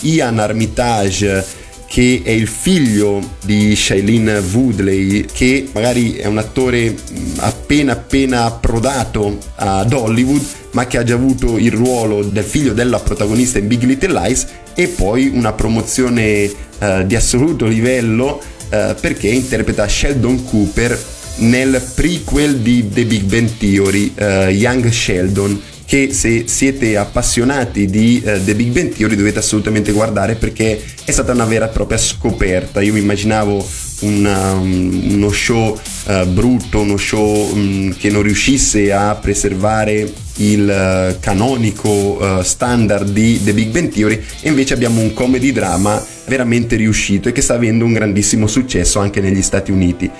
Ian 0.00 0.40
Armitage 0.40 1.64
che 1.86 2.20
è 2.24 2.30
il 2.30 2.48
figlio 2.48 3.36
di 3.44 3.74
Shailene 3.74 4.38
Woodley, 4.52 5.24
che 5.32 5.68
magari 5.72 6.14
è 6.14 6.26
un 6.26 6.38
attore 6.38 6.94
appena 7.38 7.92
appena 7.92 8.44
approdato 8.44 9.38
ad 9.54 9.92
Hollywood, 9.92 10.42
ma 10.72 10.86
che 10.86 10.98
ha 10.98 11.04
già 11.04 11.14
avuto 11.14 11.56
il 11.56 11.72
ruolo 11.72 12.22
del 12.22 12.44
figlio 12.44 12.72
della 12.72 12.98
protagonista 12.98 13.58
in 13.58 13.68
Big 13.68 13.82
Little 13.84 14.12
Lies 14.12 14.46
e 14.74 14.88
poi 14.88 15.30
una 15.32 15.52
promozione 15.52 16.50
uh, 16.78 17.02
di 17.04 17.14
assoluto 17.14 17.66
livello 17.66 18.42
uh, 18.70 18.94
perché 19.00 19.28
interpreta 19.28 19.86
Sheldon 19.86 20.44
Cooper 20.44 20.98
nel 21.38 21.82
prequel 21.94 22.58
di 22.58 22.88
The 22.88 23.04
Big 23.04 23.22
Bang 23.24 23.50
Theory, 23.58 24.12
uh, 24.18 24.48
Young 24.48 24.88
Sheldon, 24.90 25.60
che 25.84 26.12
se 26.12 26.44
siete 26.46 26.96
appassionati 26.96 27.86
di 27.86 28.22
uh, 28.24 28.42
The 28.42 28.54
Big 28.54 28.72
Bang 28.72 28.94
Theory 28.94 29.16
dovete 29.16 29.38
assolutamente 29.38 29.92
guardare 29.92 30.34
perché 30.34 30.82
è 31.04 31.10
stata 31.10 31.32
una 31.32 31.44
vera 31.44 31.66
e 31.66 31.72
propria 31.72 31.98
scoperta. 31.98 32.80
Io 32.80 32.92
mi 32.92 33.00
immaginavo 33.00 33.64
una, 34.00 34.52
um, 34.52 35.12
uno 35.12 35.30
show 35.30 35.78
uh, 36.06 36.26
brutto, 36.26 36.80
uno 36.80 36.96
show 36.96 37.52
um, 37.52 37.94
che 37.96 38.10
non 38.10 38.22
riuscisse 38.22 38.92
a 38.92 39.14
preservare 39.14 40.12
il 40.36 41.12
uh, 41.14 41.18
canonico 41.20 42.42
standard 42.42 43.10
di 43.10 43.42
The 43.42 43.54
Big 43.54 43.70
Bang 43.70 43.88
Theory 43.88 44.22
e 44.40 44.48
invece 44.48 44.74
abbiamo 44.74 45.00
un 45.00 45.14
comedy 45.14 45.52
drama 45.52 46.04
veramente 46.26 46.76
riuscito 46.76 47.28
e 47.28 47.32
che 47.32 47.40
sta 47.40 47.54
avendo 47.54 47.84
un 47.84 47.92
grandissimo 47.92 48.46
successo 48.46 48.98
anche 48.98 49.20
negli 49.20 49.42
Stati 49.42 49.70
Uniti. 49.70 50.10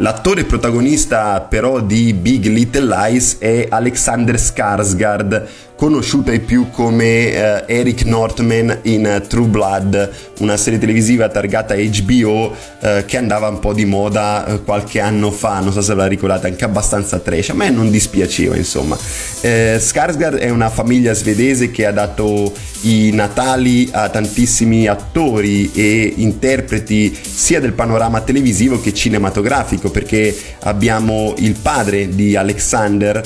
L'attore 0.00 0.44
protagonista 0.44 1.40
però 1.40 1.80
di 1.80 2.12
Big 2.12 2.44
Little 2.46 2.84
Lies 2.84 3.36
è 3.38 3.66
Alexander 3.70 4.34
Skarsgård, 4.34 5.46
conosciuto 5.76 6.30
ai 6.30 6.40
più 6.40 6.70
come 6.70 7.28
uh, 7.28 7.64
Eric 7.66 8.04
Northman 8.04 8.78
in 8.82 9.22
True 9.28 9.46
Blood, 9.46 10.10
una 10.40 10.56
serie 10.56 10.78
televisiva 10.78 11.28
targata 11.28 11.74
HBO 11.74 12.46
uh, 12.80 13.04
che 13.04 13.16
andava 13.16 13.48
un 13.48 13.58
po' 13.58 13.74
di 13.74 13.84
moda 13.84 14.44
uh, 14.48 14.64
qualche 14.64 15.00
anno 15.00 15.30
fa, 15.30 15.60
non 15.60 15.72
so 15.72 15.82
se 15.82 15.94
ve 15.94 16.00
la 16.00 16.06
ricordate, 16.06 16.46
anche 16.46 16.64
abbastanza 16.64 17.18
trash, 17.18 17.50
a 17.50 17.54
me 17.54 17.70
non 17.70 17.90
dispiaceva 17.90 18.56
insomma. 18.56 18.96
Eh, 19.42 19.76
Skarsgård 19.78 20.38
è 20.38 20.48
una 20.48 20.70
famiglia 20.70 21.12
svedese 21.12 21.70
che 21.70 21.86
ha 21.86 21.92
dato 21.92 22.52
i 22.86 23.10
natali 23.12 23.88
a 23.92 24.08
tantissimi 24.08 24.86
attori 24.86 25.72
e 25.72 26.14
interpreti 26.16 27.16
sia 27.22 27.60
del 27.60 27.72
panorama 27.72 28.20
televisivo 28.20 28.80
che 28.80 28.94
cinematografico 28.94 29.90
perché 29.90 30.34
abbiamo 30.60 31.34
il 31.38 31.56
padre 31.60 32.08
di 32.08 32.36
Alexander, 32.36 33.22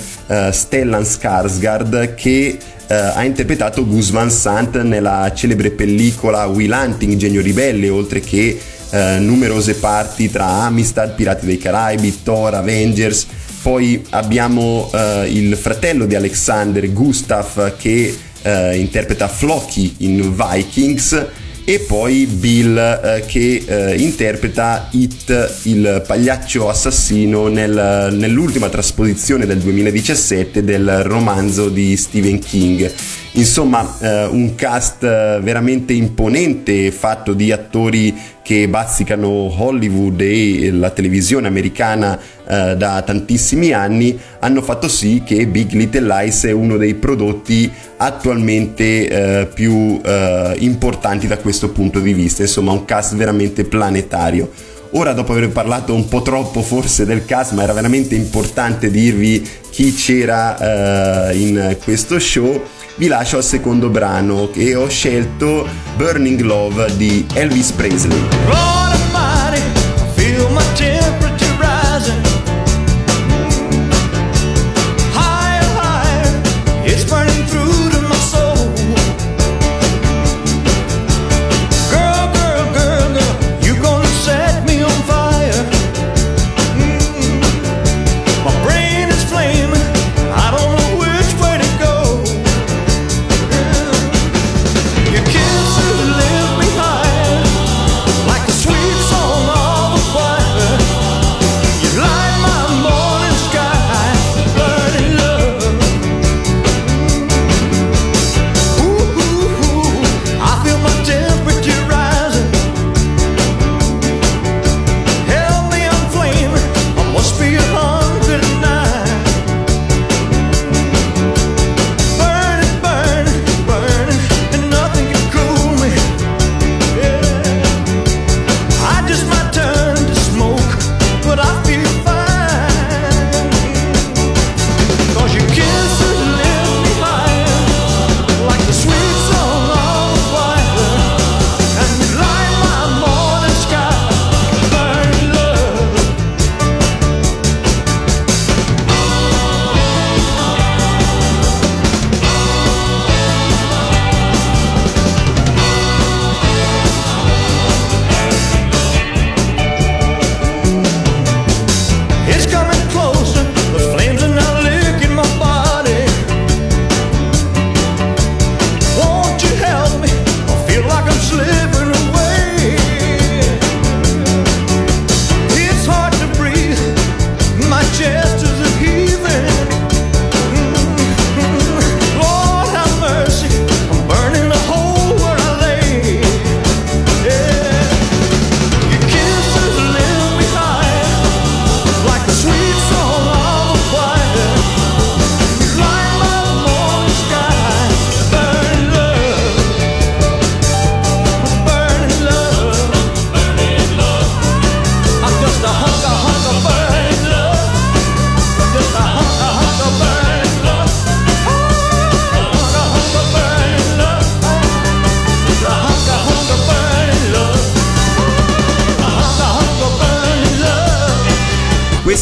Stellan 0.50 1.02
Skarsgård, 1.02 2.14
che 2.14 2.58
eh, 2.90 2.94
ha 2.94 3.22
interpretato 3.22 3.86
Gus 3.86 4.10
Van 4.10 4.30
Sant 4.30 4.80
nella 4.82 5.30
celebre 5.34 5.70
pellicola 5.70 6.46
Will 6.46 6.72
Hunting, 6.72 7.16
Genio 7.16 7.40
Ribelle, 7.40 7.88
oltre 7.88 8.20
che 8.20 8.58
eh, 8.90 9.18
numerose 9.20 9.74
parti 9.74 10.28
tra 10.28 10.46
Amistad, 10.62 11.14
Pirati 11.14 11.46
dei 11.46 11.58
Caraibi, 11.58 12.22
Thor, 12.24 12.54
Avengers. 12.54 13.26
Poi 13.62 14.02
abbiamo 14.10 14.90
eh, 14.92 15.28
il 15.30 15.56
fratello 15.56 16.06
di 16.06 16.14
Alexander, 16.16 16.90
Gustav, 16.92 17.76
che 17.76 18.16
eh, 18.42 18.78
interpreta 18.78 19.28
Floki 19.28 19.94
in 19.98 20.34
Vikings 20.34 21.26
e 21.64 21.78
poi 21.80 22.26
Bill 22.26 22.76
eh, 22.76 23.24
che 23.26 23.62
eh, 23.64 23.96
interpreta 23.96 24.88
It, 24.90 25.60
il 25.64 26.02
pagliaccio 26.06 26.68
assassino 26.68 27.46
nel, 27.48 28.08
nell'ultima 28.12 28.68
trasposizione 28.68 29.46
del 29.46 29.58
2017 29.58 30.64
del 30.64 31.02
romanzo 31.04 31.68
di 31.68 31.96
Stephen 31.96 32.40
King. 32.40 32.92
Insomma, 33.32 33.96
eh, 34.00 34.24
un 34.26 34.56
cast 34.56 35.04
eh, 35.04 35.38
veramente 35.40 35.92
imponente 35.92 36.90
fatto 36.90 37.32
di 37.32 37.52
attori 37.52 38.12
che 38.42 38.66
bazzicano 38.66 39.28
Hollywood 39.28 40.20
e 40.20 40.72
la 40.72 40.90
televisione 40.90 41.46
americana 41.46 42.18
eh, 42.18 42.74
da 42.76 43.00
tantissimi 43.02 43.72
anni 43.72 44.18
hanno 44.40 44.62
fatto 44.62 44.88
sì 44.88 45.22
che 45.24 45.46
Big 45.46 45.70
Little 45.72 46.06
Lies 46.06 46.46
è 46.46 46.50
uno 46.50 46.76
dei 46.76 46.94
prodotti 46.94 47.70
attualmente 47.98 49.08
eh, 49.08 49.46
più 49.46 50.00
eh, 50.04 50.56
importanti 50.58 51.28
da 51.28 51.38
questo 51.38 51.70
punto 51.70 52.00
di 52.00 52.12
vista, 52.12 52.42
insomma 52.42 52.72
un 52.72 52.84
cast 52.84 53.14
veramente 53.14 53.62
planetario. 53.62 54.50
Ora, 54.94 55.12
dopo 55.12 55.30
aver 55.30 55.50
parlato 55.50 55.94
un 55.94 56.08
po' 56.08 56.22
troppo 56.22 56.62
forse 56.62 57.04
del 57.04 57.24
cast, 57.24 57.52
ma 57.52 57.62
era 57.62 57.72
veramente 57.72 58.16
importante 58.16 58.90
dirvi 58.90 59.48
chi 59.70 59.94
c'era 59.94 61.28
uh, 61.30 61.36
in 61.36 61.76
questo 61.84 62.18
show, 62.18 62.60
vi 63.00 63.06
lascio 63.06 63.38
al 63.38 63.44
secondo 63.44 63.88
brano 63.88 64.50
che 64.50 64.74
ho 64.74 64.86
scelto 64.86 65.66
Burning 65.96 66.38
Love 66.40 66.94
di 66.98 67.26
Elvis 67.32 67.72
Presley. 67.72 68.89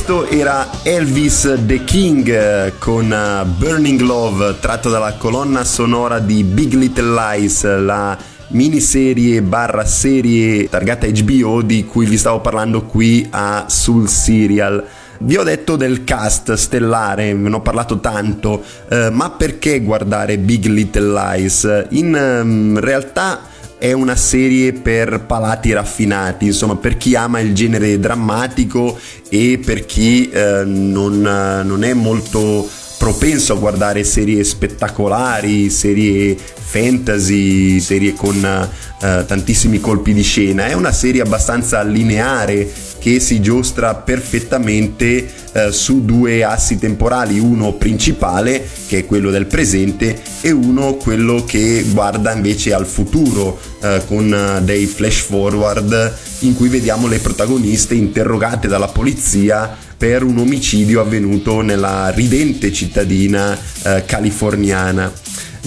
Questo 0.09 0.27
era 0.35 0.66
Elvis 0.85 1.64
the 1.66 1.85
King 1.85 2.27
eh, 2.31 2.73
con 2.79 3.12
eh, 3.12 3.44
Burning 3.44 4.01
Love 4.01 4.57
tratto 4.59 4.88
dalla 4.88 5.12
colonna 5.18 5.64
sonora 5.64 6.18
di 6.18 6.44
Big 6.44 6.73
Little 6.73 7.12
Lies, 7.12 7.64
la 7.79 8.16
miniserie 8.49 9.42
barra 9.42 9.85
serie 9.85 10.66
targata 10.71 11.07
HBO 11.07 11.61
di 11.61 11.85
cui 11.85 12.07
vi 12.07 12.16
stavo 12.16 12.40
parlando 12.40 12.85
qui 12.85 13.27
a 13.29 13.66
Sul 13.68 14.09
Serial. 14.09 14.83
Vi 15.18 15.37
ho 15.37 15.42
detto 15.42 15.77
del 15.77 16.05
cast 16.05 16.55
stellare, 16.55 17.35
ne 17.35 17.55
ho 17.55 17.61
parlato 17.61 18.01
tanto, 18.01 18.62
eh, 18.88 19.11
ma 19.11 19.29
perché 19.29 19.83
guardare 19.83 20.38
Big 20.38 20.64
Little 20.64 21.12
Lies? 21.12 21.87
In 21.90 22.14
um, 22.14 22.81
realtà 22.81 23.40
è 23.78 23.92
una 23.92 24.16
serie 24.16 24.72
per 24.72 25.24
palati 25.26 25.72
raffinati, 25.72 26.46
insomma 26.46 26.76
per 26.76 26.96
chi 26.96 27.14
ama 27.14 27.40
il 27.40 27.54
genere 27.54 27.98
drammatico 27.98 28.98
e 29.28 29.60
per 29.64 29.86
chi 29.86 30.28
eh, 30.30 30.64
non, 30.64 31.20
non 31.20 31.84
è 31.84 31.94
molto 31.94 32.68
propenso 32.98 33.52
a 33.52 33.56
guardare 33.56 34.02
serie 34.02 34.42
spettacolari, 34.42 35.70
serie 35.70 36.36
fantasy, 36.68 37.81
serie 37.81 38.12
con 38.12 38.37
uh, 38.37 39.24
tantissimi 39.24 39.81
colpi 39.81 40.12
di 40.12 40.22
scena. 40.22 40.66
È 40.66 40.74
una 40.74 40.92
serie 40.92 41.22
abbastanza 41.22 41.83
lineare 41.83 42.70
che 42.98 43.20
si 43.20 43.40
giostra 43.40 43.94
perfettamente 43.94 45.26
uh, 45.52 45.70
su 45.70 46.04
due 46.04 46.44
assi 46.44 46.78
temporali, 46.78 47.38
uno 47.38 47.72
principale 47.72 48.68
che 48.87 48.98
è 48.98 49.07
quello 49.07 49.31
del 49.31 49.46
presente 49.46 50.20
e 50.42 50.50
uno 50.50 50.94
quello 50.94 51.44
che 51.46 51.85
guarda 51.90 52.33
invece 52.35 52.74
al 52.74 52.87
futuro 52.87 53.59
uh, 53.81 54.04
con 54.07 54.61
dei 54.62 54.85
flash 54.85 55.20
forward 55.20 56.16
in 56.40 56.54
cui 56.54 56.68
vediamo 56.68 57.09
le 57.09 57.18
protagoniste 57.18 57.94
interrogate 57.94 58.68
dalla 58.68 58.88
polizia 58.88 59.76
per 59.96 60.22
un 60.22 60.38
omicidio 60.38 61.00
avvenuto 61.00 61.61
nella 61.61 62.11
ridente 62.11 62.72
cittadina 62.72 63.59
eh, 63.83 64.04
californiana. 64.07 65.12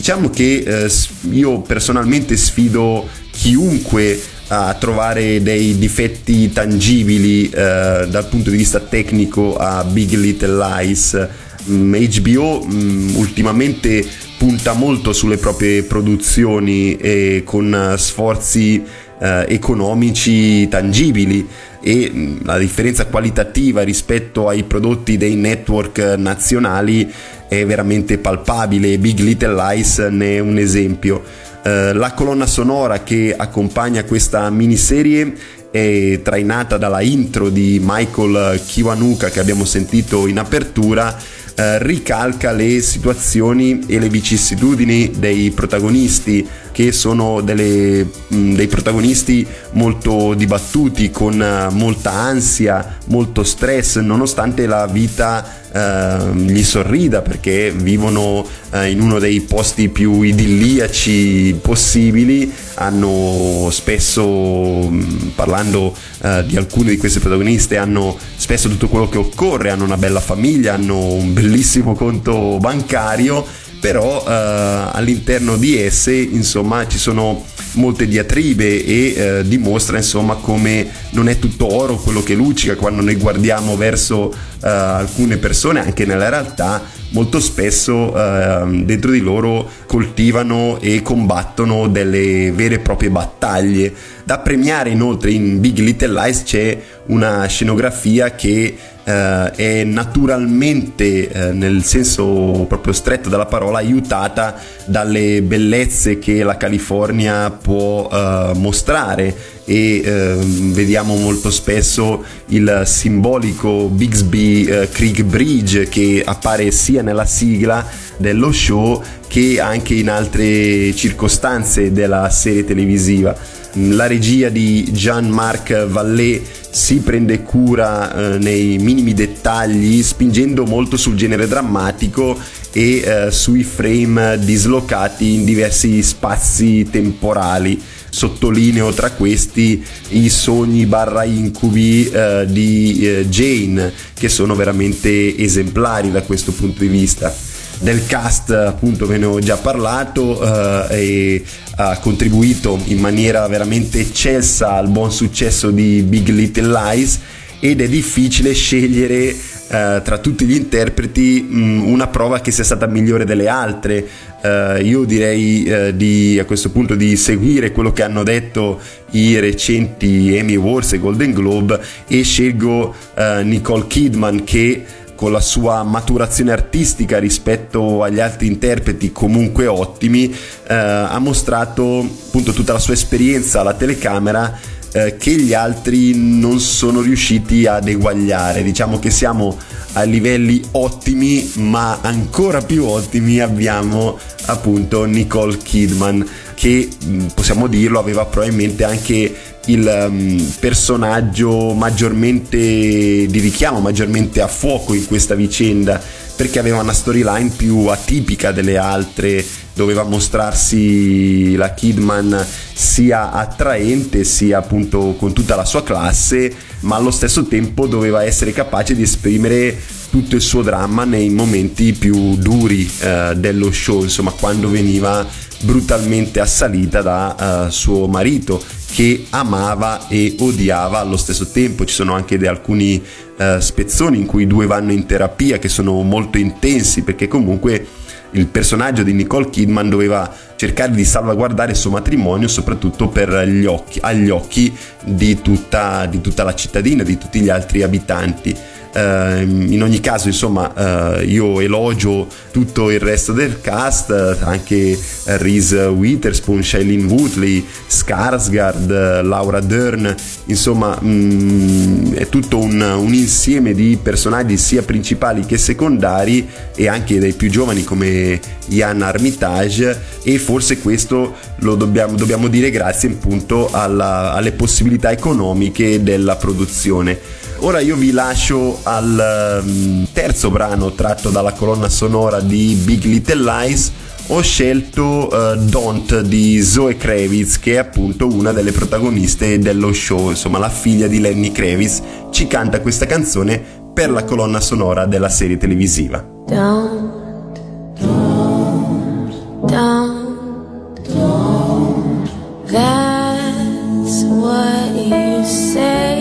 Diciamo 0.02 0.32
che 0.32 0.64
eh, 0.66 0.92
io 1.30 1.60
personalmente 1.60 2.36
sfido 2.36 3.08
chiunque 3.30 4.20
a 4.48 4.74
trovare 4.74 5.44
dei 5.44 5.78
difetti 5.78 6.52
tangibili 6.52 7.48
eh, 7.48 8.08
dal 8.10 8.28
punto 8.28 8.50
di 8.50 8.58
vista 8.58 8.80
tecnico 8.80 9.58
a 9.58 9.84
Big 9.84 10.14
Little 10.14 10.56
Lies. 10.58 11.28
Mm, 11.70 11.94
HBO 11.94 12.66
mm, 12.66 13.16
ultimamente 13.18 14.04
punta 14.40 14.74
molto 14.74 15.14
sulle 15.14 15.38
proprie 15.38 15.84
produzioni 15.84 16.96
e 16.96 17.44
con 17.46 17.94
sforzi 17.96 18.84
eh, 19.20 19.46
economici 19.50 20.68
tangibili 20.68 21.48
e 21.80 22.12
mm, 22.12 22.38
la 22.44 22.58
differenza 22.58 23.06
qualitativa 23.06 23.84
rispetto 23.84 24.48
ai 24.48 24.64
prodotti 24.64 25.16
dei 25.18 25.36
network 25.36 26.16
nazionali 26.18 27.08
è 27.52 27.66
veramente 27.66 28.18
palpabile. 28.18 28.98
Big 28.98 29.20
Little 29.20 29.54
Lies 29.54 29.98
ne 29.98 30.38
è 30.38 30.40
un 30.40 30.58
esempio. 30.58 31.22
Uh, 31.62 31.92
la 31.92 32.14
colonna 32.16 32.46
sonora 32.46 33.04
che 33.04 33.36
accompagna 33.38 34.06
questa 34.06 34.50
miniserie 34.50 35.36
è 35.70 36.22
trainata 36.24 36.78
dalla 36.78 37.02
intro 37.02 37.50
di 37.50 37.78
Michael 37.84 38.62
Kiwanuka 38.66 39.30
che 39.30 39.42
abbiamo 39.42 39.66
sentito 39.66 40.28
in 40.28 40.40
apertura 40.40 41.16
eh, 41.56 41.78
ricalca 41.84 42.52
le 42.52 42.82
situazioni 42.82 43.84
e 43.86 44.00
le 44.00 44.10
vicissitudini 44.10 45.12
dei 45.18 45.52
protagonisti 45.52 46.48
che 46.72 46.92
sono 46.92 47.42
delle, 47.42 48.08
mh, 48.28 48.54
dei 48.54 48.68
protagonisti 48.68 49.46
molto 49.72 50.34
dibattuti 50.34 51.12
con 51.12 51.68
molta 51.72 52.12
ansia, 52.12 52.98
molto 53.08 53.44
stress 53.44 53.98
nonostante 54.00 54.66
la 54.66 54.88
vita 54.88 55.60
Uh, 55.74 56.34
gli 56.36 56.66
sorrida 56.66 57.22
perché 57.22 57.72
vivono 57.72 58.40
uh, 58.72 58.84
in 58.84 59.00
uno 59.00 59.20
dei 59.20 59.40
posti 59.40 59.88
più 59.88 60.22
idilliaci 60.22 61.60
possibili, 61.62 62.52
hanno 62.74 63.70
spesso, 63.72 64.22
mh, 64.22 65.32
parlando 65.34 65.96
uh, 66.24 66.44
di 66.44 66.58
alcune 66.58 66.90
di 66.90 66.98
queste 66.98 67.22
protagoniste, 67.22 67.78
hanno 67.78 68.18
spesso 68.36 68.68
tutto 68.68 68.90
quello 68.90 69.08
che 69.08 69.18
occorre, 69.18 69.70
hanno 69.70 69.86
una 69.86 69.96
bella 69.96 70.20
famiglia, 70.20 70.74
hanno 70.74 71.14
un 71.14 71.32
bellissimo 71.32 71.96
conto 71.96 72.58
bancario, 72.60 73.46
però 73.80 74.24
all'interno 74.26 75.56
di 75.56 75.78
esse 75.82 76.14
insomma 76.14 76.86
ci 76.88 77.00
sono 77.00 77.44
molte 77.74 78.08
diatribe 78.08 78.86
e 78.86 79.14
eh, 79.16 79.48
dimostra 79.48 79.98
insomma 79.98 80.36
come 80.36 80.90
non 81.12 81.28
è 81.30 81.40
tutto 81.40 81.74
oro 81.74 81.98
quello 81.98 82.22
che 82.22 82.34
luccica 82.34 82.76
quando 82.76 83.02
noi 83.02 83.16
guardiamo 83.16 83.78
verso 83.78 84.32
eh, 84.32 84.68
alcune 84.68 85.38
persone 85.38 85.80
anche 85.80 86.06
nella 86.06 86.30
realtà 86.30 86.84
molto 87.12 87.40
spesso 87.40 88.16
eh, 88.16 88.84
dentro 88.84 89.12
di 89.12 89.20
loro 89.20 89.70
coltivano 89.86 90.80
e 90.80 91.02
combattono 91.02 91.88
delle 91.88 92.52
vere 92.52 92.76
e 92.76 92.80
proprie 92.80 93.10
battaglie. 93.10 93.94
Da 94.24 94.40
premiare 94.40 94.90
inoltre 94.90 95.32
in 95.32 95.60
Big 95.60 95.78
Little 95.80 96.14
Lies 96.14 96.44
c'è 96.44 96.80
una 97.08 97.46
scenografia 97.48 98.32
che 98.32 98.78
eh, 99.04 99.52
è 99.52 99.84
naturalmente, 99.84 101.30
eh, 101.30 101.52
nel 101.52 101.84
senso 101.84 102.66
proprio 102.68 102.94
stretto 102.94 103.30
della 103.30 103.48
parola, 103.48 103.80
aiutata 103.80 104.56
dalle 104.86 105.42
bellezze 105.42 106.20
che 106.20 106.44
la 106.44 106.56
California 106.56 107.50
può 107.50 108.10
eh, 108.12 108.52
mostrare 108.56 109.36
e 109.72 110.02
eh, 110.04 110.36
vediamo 110.74 111.16
molto 111.16 111.50
spesso 111.50 112.22
il 112.48 112.82
simbolico 112.84 113.88
Bixby 113.88 114.66
eh, 114.66 114.90
Creek 114.92 115.24
Bridge 115.24 115.88
che 115.88 116.22
appare 116.26 116.72
sia 116.72 117.02
nella 117.02 117.26
sigla 117.26 117.88
dello 118.18 118.52
show 118.52 119.02
che 119.30 119.62
anche 119.62 119.94
in 119.94 120.10
altre 120.10 120.94
circostanze 120.94 121.94
della 121.94 122.30
serie 122.30 122.66
televisiva. 122.66 123.34
La 123.76 124.08
regia 124.08 124.50
di 124.50 124.90
Jean-Marc 124.92 125.86
Vallée 125.86 126.42
si 126.70 127.00
prende 127.00 127.42
cura 127.42 128.14
eh, 128.14 128.38
nei 128.40 128.78
minimi 128.78 129.14
dettagli, 129.14 130.04
spingendo 130.04 130.66
molto 130.66 130.98
sul 130.98 131.16
genere 131.16 131.48
drammatico 131.48 132.38
e 132.74 132.98
eh, 132.98 133.32
sui 133.32 133.64
frame 133.64 134.38
dislocati 134.40 135.36
in 135.36 135.46
diversi 135.46 136.04
spazi 136.04 136.90
temporali. 136.92 137.82
Sottolineo 138.12 138.92
tra 138.92 139.12
questi 139.12 139.84
i 140.10 140.30
sogni 140.30 140.86
barra 140.86 141.24
incubi 141.24 142.08
eh, 142.10 142.46
di 142.48 143.00
eh, 143.02 143.30
Jane, 143.30 143.92
che 144.14 144.28
sono 144.28 144.54
veramente 144.54 145.38
esemplari 145.38 146.12
da 146.12 146.22
questo 146.22 146.52
punto 146.52 146.82
di 146.82 146.90
vista. 146.90 147.34
Del 147.80 148.06
cast 148.06 148.52
appunto 148.52 149.08
ve 149.08 149.18
ne 149.18 149.26
ho 149.26 149.40
già 149.40 149.56
parlato 149.56 150.90
eh, 150.90 151.00
e 151.00 151.44
ha 151.78 151.98
contribuito 152.00 152.80
in 152.86 153.00
maniera 153.00 153.48
veramente 153.48 154.02
eccelsa 154.02 154.74
al 154.74 154.90
buon 154.90 155.12
successo 155.12 155.72
di 155.72 156.04
Big 156.04 156.28
Little 156.28 156.68
Lies 156.68 157.20
ed 157.60 157.80
è 157.80 157.88
difficile 157.88 158.54
scegliere 158.54 159.36
eh, 159.72 160.02
tra 160.04 160.18
tutti 160.18 160.46
gli 160.46 160.56
interpreti 160.56 161.48
mh, 161.48 161.60
mm, 161.60 161.88
una 161.88 162.08
prova 162.08 162.42
che 162.42 162.52
sia 162.52 162.66
stata 162.66 162.88
migliore 162.88 163.24
delle 163.24 163.48
altre. 163.48 164.06
Uh, 164.42 164.84
io 164.84 165.04
direi 165.04 165.70
uh, 165.70 165.92
di, 165.92 166.40
a 166.40 166.46
questo 166.46 166.72
punto 166.72 166.96
di 166.96 167.16
seguire 167.16 167.72
quello 167.72 167.94
che 167.94 168.02
hanno 168.02 168.24
detto 168.24 168.80
i 169.12 169.40
recenti 169.40 170.36
Emmy 170.36 170.56
Awards 170.56 170.94
e 170.94 171.00
Golden 171.00 171.32
Globe 171.32 171.80
e 172.08 172.24
scelgo 172.24 172.96
uh, 173.16 173.44
Nicole 173.44 173.86
Kidman 173.86 174.44
che 174.44 174.84
con 175.22 175.32
la 175.32 175.40
sua 175.40 175.84
maturazione 175.84 176.52
artistica 176.52 177.20
rispetto 177.20 178.02
agli 178.02 178.20
altri 178.20 178.48
interpreti 178.48 179.12
comunque 179.12 179.68
ottimi, 179.68 180.26
eh, 180.32 180.74
ha 180.74 181.20
mostrato 181.20 182.00
appunto 182.00 182.54
tutta 182.54 182.74
la 182.74 182.80
sua 182.80 182.96
esperienza 182.96 183.60
alla 183.60 183.76
telecamera 183.76 184.60
eh, 184.94 185.18
che 185.18 185.32
gli 185.32 185.54
altri 185.54 186.14
non 186.16 186.60
sono 186.60 187.02
riusciti 187.02 187.66
ad 187.66 187.88
eguagliare. 187.88 188.64
Diciamo 188.64 189.00
che 189.00 189.10
siamo 189.10 189.58
a 189.94 190.04
livelli 190.04 190.62
ottimi, 190.72 191.52
ma 191.56 192.00
ancora 192.02 192.62
più 192.62 192.86
ottimi 192.86 193.40
abbiamo 193.40 194.18
appunto 194.46 195.04
Nicole 195.06 195.58
Kidman 195.58 196.28
che 196.56 196.90
possiamo 197.34 197.68
dirlo 197.68 198.00
aveva 198.00 198.26
probabilmente 198.26 198.84
anche 198.84 199.36
il 199.66 200.08
um, 200.10 200.54
personaggio 200.60 201.74
maggiormente 201.74 202.58
di 202.58 203.40
richiamo, 203.40 203.80
maggiormente 203.80 204.42
a 204.42 204.48
fuoco 204.48 204.94
in 204.94 205.06
questa 205.06 205.36
vicenda, 205.36 206.02
perché 206.36 206.60
aveva 206.60 206.80
una 206.80 206.94
storyline 206.94 207.52
più 207.56 207.88
atipica 207.88 208.52
delle 208.52 208.78
altre, 208.78 209.44
doveva 209.74 210.04
mostrarsi 210.04 211.56
la 211.56 211.74
Kidman 211.74 212.46
sia 212.74 213.32
attraente, 213.32 214.24
sia 214.24 214.60
appunto 214.60 215.16
con 215.18 215.34
tutta 215.34 215.56
la 215.56 215.66
sua 215.66 215.84
classe, 215.84 216.54
ma 216.82 216.96
allo 216.96 217.12
stesso 217.12 217.46
tempo 217.46 217.88
doveva 217.88 218.24
essere 218.24 218.52
capace 218.52 218.96
di 218.96 219.04
esprimere 219.04 219.78
tutto 220.10 220.36
il 220.36 220.42
suo 220.42 220.62
dramma 220.62 221.06
nei 221.06 221.30
momenti 221.30 221.94
più 221.94 222.36
duri 222.36 222.90
uh, 223.02 223.34
dello 223.34 223.72
show, 223.72 224.04
insomma 224.04 224.32
quando 224.32 224.70
veniva 224.70 225.26
brutalmente 225.62 226.40
assalita 226.40 227.02
da 227.02 227.66
uh, 227.68 227.70
suo 227.70 228.08
marito 228.08 228.62
che 228.94 229.28
amava 229.30 230.08
e 230.10 230.36
odiava 230.40 231.00
allo 231.00 231.16
stesso 231.16 231.50
tempo. 231.50 231.86
Ci 231.86 231.94
sono 231.94 232.14
anche 232.14 232.36
alcuni 232.46 233.02
uh, 233.38 233.60
spezzoni 233.60 234.18
in 234.18 234.26
cui 234.26 234.44
i 234.44 234.48
due 234.48 234.66
vanno 234.66 234.92
in 234.92 235.06
terapia 235.06 235.60
che 235.60 235.70
sono 235.70 236.02
molto 236.02 236.38
intensi 236.38 237.04
perché 237.04 237.30
comunque 237.30 237.86
il 238.32 238.48
personaggio 238.48 239.04
di 239.04 239.14
Nicole 239.14 239.50
Kidman 239.50 239.90
doveva 239.90 240.34
cercare 240.56 240.92
di 240.92 241.04
salvaguardare 241.04 241.72
il 241.72 241.78
suo 241.78 241.92
matrimonio 241.92 242.48
soprattutto 242.48 243.08
per 243.08 243.30
gli 243.48 243.66
occhi, 243.66 244.00
agli 244.02 244.30
occhi 244.30 244.76
di 245.04 245.42
tutta, 245.42 246.06
di 246.06 246.22
tutta 246.22 246.44
la 246.44 246.54
cittadina, 246.54 247.04
di 247.04 247.18
tutti 247.18 247.40
gli 247.40 247.50
altri 247.50 247.84
abitanti. 247.84 248.56
Uh, 248.94 249.42
in 249.42 249.82
ogni 249.84 250.02
caso, 250.02 250.28
insomma, 250.28 250.72
uh, 251.16 251.22
io 251.24 251.62
elogio 251.62 252.28
tutto 252.52 252.92
il 252.92 253.00
resto 253.00 253.32
del 253.32 253.62
cast, 253.62 254.10
uh, 254.10 254.44
anche 254.44 255.00
Reese 255.26 255.86
Witherspoon, 255.86 256.62
Shailene 256.62 257.06
Woodley, 257.06 257.66
Skarsgård, 257.88 259.24
Laura 259.24 259.62
Dern, 259.62 260.14
insomma, 260.46 260.98
um, 261.02 262.14
è 262.14 262.28
tutto 262.28 262.60
un, 262.60 262.82
un, 262.82 263.14
insieme 263.14 263.74
di 263.74 263.98
personaggi 264.02 264.58
sia 264.58 264.82
principali 264.82 265.46
che 265.46 265.58
secondari 265.58 266.48
e 266.76 266.90
anche 266.90 267.18
dei 267.18 267.34
più 267.34 267.50
giovani 267.50 267.86
come 267.86 268.40
Ian 268.68 269.02
Armitage 269.02 270.00
e 270.24 270.38
forse 270.38 270.80
questo 270.80 271.36
lo 271.58 271.76
dobbiamo, 271.76 272.16
dobbiamo 272.16 272.48
dire 272.48 272.70
grazie 272.72 273.10
appunto 273.10 273.70
alla, 273.72 274.34
alle 274.34 274.52
possibilità 274.52 275.12
economiche 275.12 276.04
della 276.04 276.36
produzione. 276.36 277.40
Ora 277.64 277.80
io 277.80 277.96
vi 277.96 278.12
lascio 278.12 278.80
al 278.82 279.62
um, 279.64 280.08
terzo 280.12 280.50
brano 280.50 280.94
tratto 280.94 281.30
dalla 281.30 281.54
colonna 281.54 281.90
sonora 281.90 282.40
di 282.40 282.74
Big 282.84 283.04
Little 283.04 283.44
Lies. 283.44 283.92
Ho 284.28 284.42
scelto 284.42 285.30
uh, 285.32 285.56
Don't 285.56 286.22
di 286.22 286.60
Zoe 286.64 286.98
Kravitz, 286.98 287.60
che 287.60 287.74
è 287.74 287.78
appunto 287.78 288.26
una 288.26 288.52
delle 288.52 288.72
protagoniste 288.72 289.60
dello 289.60 289.94
show, 289.94 290.30
insomma 290.30 290.58
la 290.58 290.70
figlia 290.70 291.06
di 291.06 291.20
Lenny 291.20 291.52
Kravitz, 291.52 292.02
ci 292.32 292.48
canta 292.48 292.82
questa 292.82 293.06
canzone 293.06 293.62
per 293.94 294.10
la 294.10 294.24
colonna 294.24 294.60
sonora 294.60 295.06
della 295.06 295.30
serie 295.30 295.58
televisiva. 295.58 296.18
Don't, 296.48 297.60
don't, 298.00 299.34
don't, 299.68 301.02
don't. 301.14 302.30
That's 302.72 304.24
what 304.24 304.96
you 304.96 305.46
say. 305.46 306.21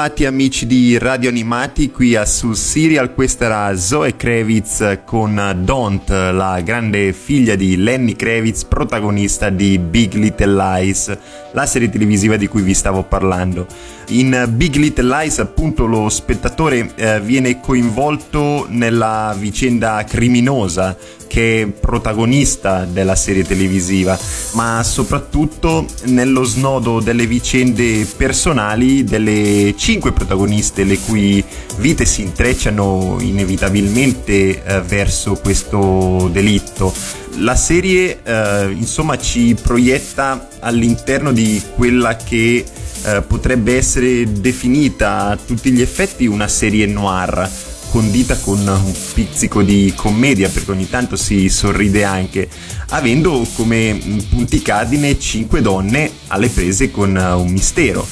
Ritrovati 0.00 0.24
amici 0.24 0.66
di 0.66 0.96
Radio 0.96 1.28
Animati 1.28 1.90
qui 1.90 2.16
a 2.16 2.24
Sul 2.24 2.56
Serial, 2.56 3.12
questa 3.12 3.44
era 3.44 3.76
Zoe 3.76 4.16
Kravitz 4.16 5.00
con 5.04 5.60
Don't, 5.62 6.08
la 6.08 6.58
grande 6.62 7.12
figlia 7.12 7.54
di 7.54 7.76
Lenny 7.76 8.16
Kravitz, 8.16 8.64
protagonista 8.64 9.50
di 9.50 9.78
Big 9.78 10.14
Little 10.14 10.54
Lies, 10.54 11.18
la 11.52 11.66
serie 11.66 11.90
televisiva 11.90 12.36
di 12.36 12.46
cui 12.46 12.62
vi 12.62 12.72
stavo 12.72 13.02
parlando. 13.02 13.66
In 14.08 14.46
Big 14.54 14.76
Little 14.76 15.06
Lies 15.06 15.38
appunto 15.38 15.84
lo 15.84 16.08
spettatore 16.08 16.92
eh, 16.94 17.20
viene 17.20 17.60
coinvolto 17.60 18.66
nella 18.70 19.36
vicenda 19.38 20.02
criminosa 20.04 20.96
che 21.30 21.62
è 21.62 21.66
protagonista 21.68 22.84
della 22.86 23.14
serie 23.14 23.44
televisiva, 23.44 24.18
ma 24.54 24.82
soprattutto 24.82 25.86
nello 26.06 26.42
snodo 26.42 26.98
delle 26.98 27.24
vicende 27.28 28.04
personali 28.16 29.04
delle 29.04 29.74
cinque 29.76 30.10
protagoniste 30.10 30.82
le 30.82 30.98
cui 30.98 31.42
vite 31.76 32.04
si 32.04 32.22
intrecciano 32.22 33.18
inevitabilmente 33.20 34.60
eh, 34.60 34.80
verso 34.80 35.38
questo 35.40 36.28
delitto. 36.32 36.92
La 37.36 37.54
serie 37.54 38.18
eh, 38.24 38.74
insomma 38.76 39.16
ci 39.16 39.54
proietta 39.54 40.48
all'interno 40.58 41.30
di 41.30 41.62
quella 41.76 42.16
che 42.16 42.64
eh, 43.04 43.22
potrebbe 43.22 43.76
essere 43.76 44.30
definita 44.32 45.28
a 45.28 45.36
tutti 45.36 45.70
gli 45.70 45.80
effetti 45.80 46.26
una 46.26 46.48
serie 46.48 46.86
noir 46.86 47.69
condita 47.90 48.38
con 48.38 48.58
un 48.60 48.94
pizzico 49.12 49.62
di 49.62 49.92
commedia 49.96 50.48
perché 50.48 50.70
ogni 50.70 50.88
tanto 50.88 51.16
si 51.16 51.48
sorride 51.48 52.04
anche, 52.04 52.48
avendo 52.90 53.46
come 53.54 53.98
punti 54.28 54.62
cardine 54.62 55.18
cinque 55.18 55.60
donne 55.60 56.10
alle 56.28 56.48
prese 56.48 56.90
con 56.90 57.16
un 57.16 57.50
mistero. 57.50 58.06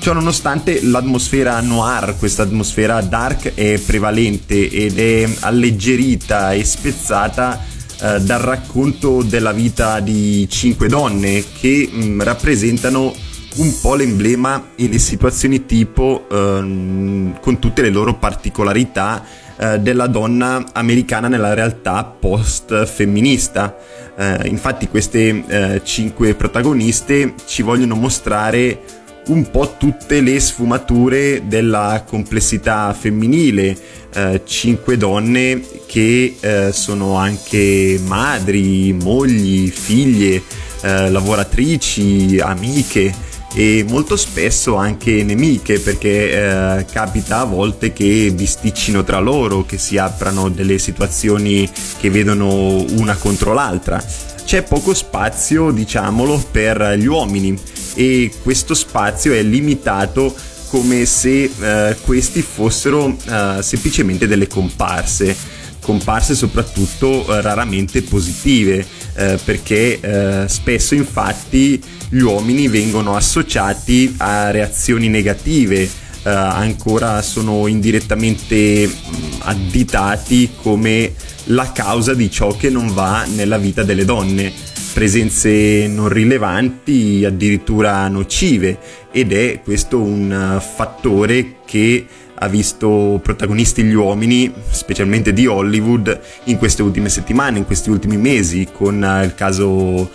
Ciò 0.00 0.12
nonostante 0.12 0.82
l'atmosfera 0.82 1.60
noir, 1.60 2.16
questa 2.18 2.42
atmosfera 2.42 3.00
dark 3.00 3.54
è 3.54 3.78
prevalente 3.78 4.68
ed 4.68 4.98
è 4.98 5.28
alleggerita 5.40 6.52
e 6.52 6.64
spezzata 6.64 7.64
eh, 8.00 8.20
dal 8.20 8.40
racconto 8.40 9.22
della 9.22 9.52
vita 9.52 10.00
di 10.00 10.48
cinque 10.50 10.88
donne 10.88 11.44
che 11.60 11.88
mh, 11.88 12.24
rappresentano 12.24 13.14
un 13.56 13.78
po' 13.80 13.94
l'emblema 13.94 14.70
e 14.76 14.88
le 14.88 14.98
situazioni 14.98 15.66
tipo 15.66 16.26
ehm, 16.30 17.40
con 17.40 17.58
tutte 17.58 17.82
le 17.82 17.90
loro 17.90 18.14
particolarità 18.14 19.24
eh, 19.56 19.78
della 19.78 20.06
donna 20.06 20.64
americana 20.72 21.28
nella 21.28 21.54
realtà 21.54 22.04
post 22.04 22.84
femminista. 22.86 23.76
Eh, 24.16 24.48
infatti 24.48 24.88
queste 24.88 25.44
eh, 25.46 25.80
cinque 25.84 26.34
protagoniste 26.34 27.34
ci 27.46 27.62
vogliono 27.62 27.94
mostrare 27.94 28.80
un 29.26 29.50
po' 29.50 29.74
tutte 29.78 30.20
le 30.20 30.40
sfumature 30.40 31.42
della 31.46 32.04
complessità 32.06 32.92
femminile, 32.92 33.76
eh, 34.14 34.42
cinque 34.44 34.96
donne 34.96 35.62
che 35.86 36.36
eh, 36.40 36.72
sono 36.72 37.16
anche 37.16 38.00
madri, 38.04 38.92
mogli, 38.92 39.70
figlie, 39.70 40.42
eh, 40.80 41.10
lavoratrici, 41.10 42.40
amiche 42.40 43.30
e 43.54 43.84
molto 43.88 44.16
spesso 44.16 44.76
anche 44.76 45.22
nemiche 45.22 45.78
perché 45.78 46.78
eh, 46.78 46.84
capita 46.90 47.40
a 47.40 47.44
volte 47.44 47.92
che 47.92 48.32
bisticcino 48.34 49.04
tra 49.04 49.18
loro, 49.18 49.64
che 49.66 49.78
si 49.78 49.98
aprano 49.98 50.48
delle 50.48 50.78
situazioni 50.78 51.70
che 51.98 52.10
vedono 52.10 52.84
una 52.92 53.16
contro 53.16 53.52
l'altra. 53.52 54.02
C'è 54.44 54.62
poco 54.62 54.94
spazio, 54.94 55.70
diciamolo, 55.70 56.42
per 56.50 56.94
gli 56.98 57.06
uomini 57.06 57.56
e 57.94 58.30
questo 58.42 58.74
spazio 58.74 59.32
è 59.32 59.42
limitato 59.42 60.34
come 60.68 61.04
se 61.04 61.50
eh, 61.60 61.96
questi 62.00 62.40
fossero 62.40 63.14
eh, 63.28 63.58
semplicemente 63.60 64.26
delle 64.26 64.46
comparse, 64.46 65.36
comparse 65.80 66.34
soprattutto 66.34 67.26
eh, 67.26 67.42
raramente 67.42 68.02
positive, 68.02 68.84
eh, 69.14 69.38
perché 69.44 70.00
eh, 70.00 70.48
spesso 70.48 70.94
infatti 70.94 71.82
gli 72.08 72.20
uomini 72.20 72.68
vengono 72.68 73.14
associati 73.14 74.14
a 74.18 74.50
reazioni 74.50 75.08
negative, 75.08 75.80
eh, 75.80 75.90
ancora 76.30 77.22
sono 77.22 77.66
indirettamente 77.66 78.90
additati 79.40 80.50
come 80.60 81.12
la 81.44 81.72
causa 81.72 82.14
di 82.14 82.30
ciò 82.30 82.56
che 82.56 82.70
non 82.70 82.92
va 82.92 83.24
nella 83.24 83.58
vita 83.58 83.82
delle 83.82 84.04
donne. 84.04 84.52
Presenze 84.92 85.86
non 85.86 86.10
rilevanti, 86.10 87.24
addirittura 87.24 88.06
nocive 88.08 88.78
ed 89.10 89.32
è 89.32 89.60
questo 89.64 89.98
un 89.98 90.60
fattore 90.60 91.56
che 91.64 92.06
ha 92.42 92.48
visto 92.48 93.20
protagonisti 93.22 93.84
gli 93.84 93.94
uomini, 93.94 94.52
specialmente 94.70 95.32
di 95.32 95.46
Hollywood, 95.46 96.20
in 96.44 96.58
queste 96.58 96.82
ultime 96.82 97.08
settimane, 97.08 97.58
in 97.58 97.64
questi 97.64 97.88
ultimi 97.88 98.16
mesi, 98.16 98.68
con 98.72 98.96
il 99.22 99.34
caso 99.36 99.66
uh, 99.66 100.08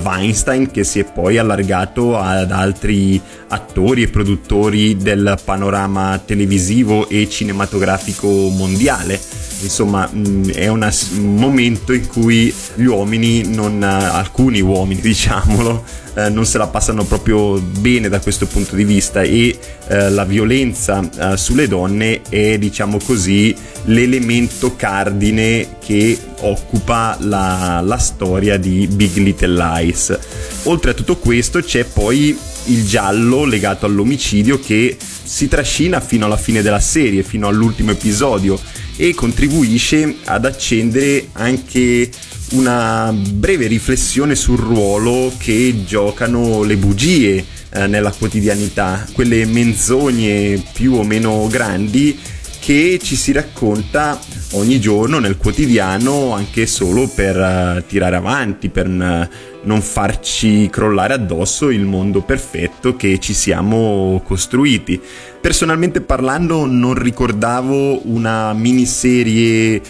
Weinstein 0.00 0.70
che 0.70 0.84
si 0.84 1.00
è 1.00 1.04
poi 1.04 1.38
allargato 1.38 2.16
ad 2.16 2.52
altri 2.52 3.20
attori 3.48 4.02
e 4.02 4.08
produttori 4.08 4.96
del 4.96 5.38
panorama 5.44 6.22
televisivo 6.24 7.08
e 7.08 7.28
cinematografico 7.28 8.28
mondiale 8.28 9.50
insomma 9.62 10.08
mh, 10.10 10.50
è 10.52 10.68
un 10.68 10.88
momento 11.16 11.92
in 11.92 12.06
cui 12.06 12.52
gli 12.74 12.84
uomini, 12.84 13.46
non, 13.46 13.82
alcuni 13.82 14.60
uomini 14.60 15.00
diciamolo, 15.02 15.84
eh, 16.14 16.28
non 16.28 16.44
se 16.44 16.58
la 16.58 16.66
passano 16.66 17.04
proprio 17.04 17.58
bene 17.58 18.08
da 18.08 18.20
questo 18.20 18.46
punto 18.46 18.76
di 18.76 18.84
vista 18.84 19.22
e 19.22 19.56
eh, 19.88 20.10
la 20.10 20.24
violenza 20.24 21.00
eh, 21.00 21.36
sulle 21.36 21.66
donne 21.66 22.20
è 22.28 22.58
diciamo 22.58 22.98
così 23.02 23.54
l'elemento 23.84 24.76
cardine 24.76 25.76
che 25.84 26.18
occupa 26.40 27.16
la, 27.20 27.80
la 27.84 27.98
storia 27.98 28.56
di 28.58 28.86
Big 28.86 29.16
Little 29.16 29.54
Lies. 29.54 30.18
Oltre 30.64 30.90
a 30.90 30.94
tutto 30.94 31.16
questo 31.16 31.60
c'è 31.60 31.84
poi 31.84 32.36
il 32.66 32.86
giallo 32.86 33.44
legato 33.44 33.86
all'omicidio 33.86 34.60
che 34.60 34.96
si 34.98 35.48
trascina 35.48 36.00
fino 36.00 36.26
alla 36.26 36.36
fine 36.36 36.62
della 36.62 36.80
serie, 36.80 37.22
fino 37.22 37.48
all'ultimo 37.48 37.90
episodio 37.90 38.60
e 38.96 39.14
contribuisce 39.14 40.16
ad 40.24 40.44
accendere 40.44 41.28
anche 41.32 42.10
una 42.52 43.12
breve 43.12 43.66
riflessione 43.66 44.34
sul 44.34 44.58
ruolo 44.58 45.32
che 45.38 45.84
giocano 45.86 46.62
le 46.62 46.76
bugie 46.76 47.44
eh, 47.70 47.86
nella 47.86 48.12
quotidianità, 48.12 49.06
quelle 49.12 49.46
menzogne 49.46 50.62
più 50.72 50.94
o 50.94 51.02
meno 51.02 51.46
grandi 51.48 52.18
che 52.62 53.00
ci 53.02 53.16
si 53.16 53.32
racconta 53.32 54.20
ogni 54.52 54.78
giorno 54.78 55.18
nel 55.18 55.36
quotidiano 55.36 56.32
anche 56.32 56.66
solo 56.66 57.08
per 57.08 57.36
uh, 57.36 57.82
tirare 57.88 58.14
avanti, 58.14 58.68
per 58.68 58.86
uh, 58.86 59.28
non 59.64 59.80
farci 59.80 60.68
crollare 60.70 61.14
addosso 61.14 61.70
il 61.70 61.84
mondo 61.84 62.22
perfetto 62.22 62.96
che 62.96 63.18
ci 63.18 63.34
siamo 63.34 64.20
costruiti. 64.24 65.00
Personalmente 65.40 66.00
parlando 66.00 66.66
non 66.66 66.94
ricordavo 66.94 68.08
una 68.08 68.52
miniserie 68.52 69.80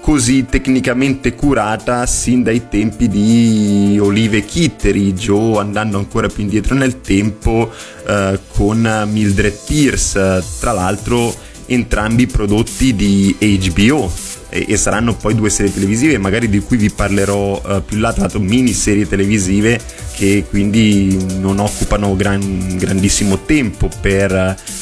così 0.00 0.46
tecnicamente 0.46 1.34
curata 1.34 2.06
sin 2.06 2.42
dai 2.42 2.68
tempi 2.68 3.08
di 3.08 3.98
Olive 4.00 4.44
Kitteridge 4.44 5.30
o 5.30 5.60
andando 5.60 5.96
ancora 5.96 6.28
più 6.28 6.42
indietro 6.42 6.74
nel 6.74 7.00
tempo 7.00 7.70
eh, 8.06 8.38
con 8.54 9.08
Mildred 9.10 9.56
Pierce, 9.64 10.42
tra 10.58 10.72
l'altro 10.72 11.32
entrambi 11.66 12.26
prodotti 12.26 12.94
di 12.94 13.36
HBO 13.38 14.10
e, 14.52 14.66
e 14.68 14.76
saranno 14.76 15.16
poi 15.16 15.34
due 15.34 15.48
serie 15.48 15.72
televisive 15.72 16.18
magari 16.18 16.48
di 16.48 16.60
cui 16.60 16.76
vi 16.76 16.90
parlerò 16.90 17.60
uh, 17.64 17.84
più 17.84 17.98
là, 17.98 18.12
tra 18.12 18.22
l'altro 18.22 18.40
miniserie 18.40 19.08
televisive 19.08 19.80
che 20.14 20.44
quindi 20.48 21.18
non 21.38 21.58
occupano 21.58 22.14
gran, 22.14 22.76
grandissimo 22.76 23.40
tempo 23.46 23.88
per 24.00 24.30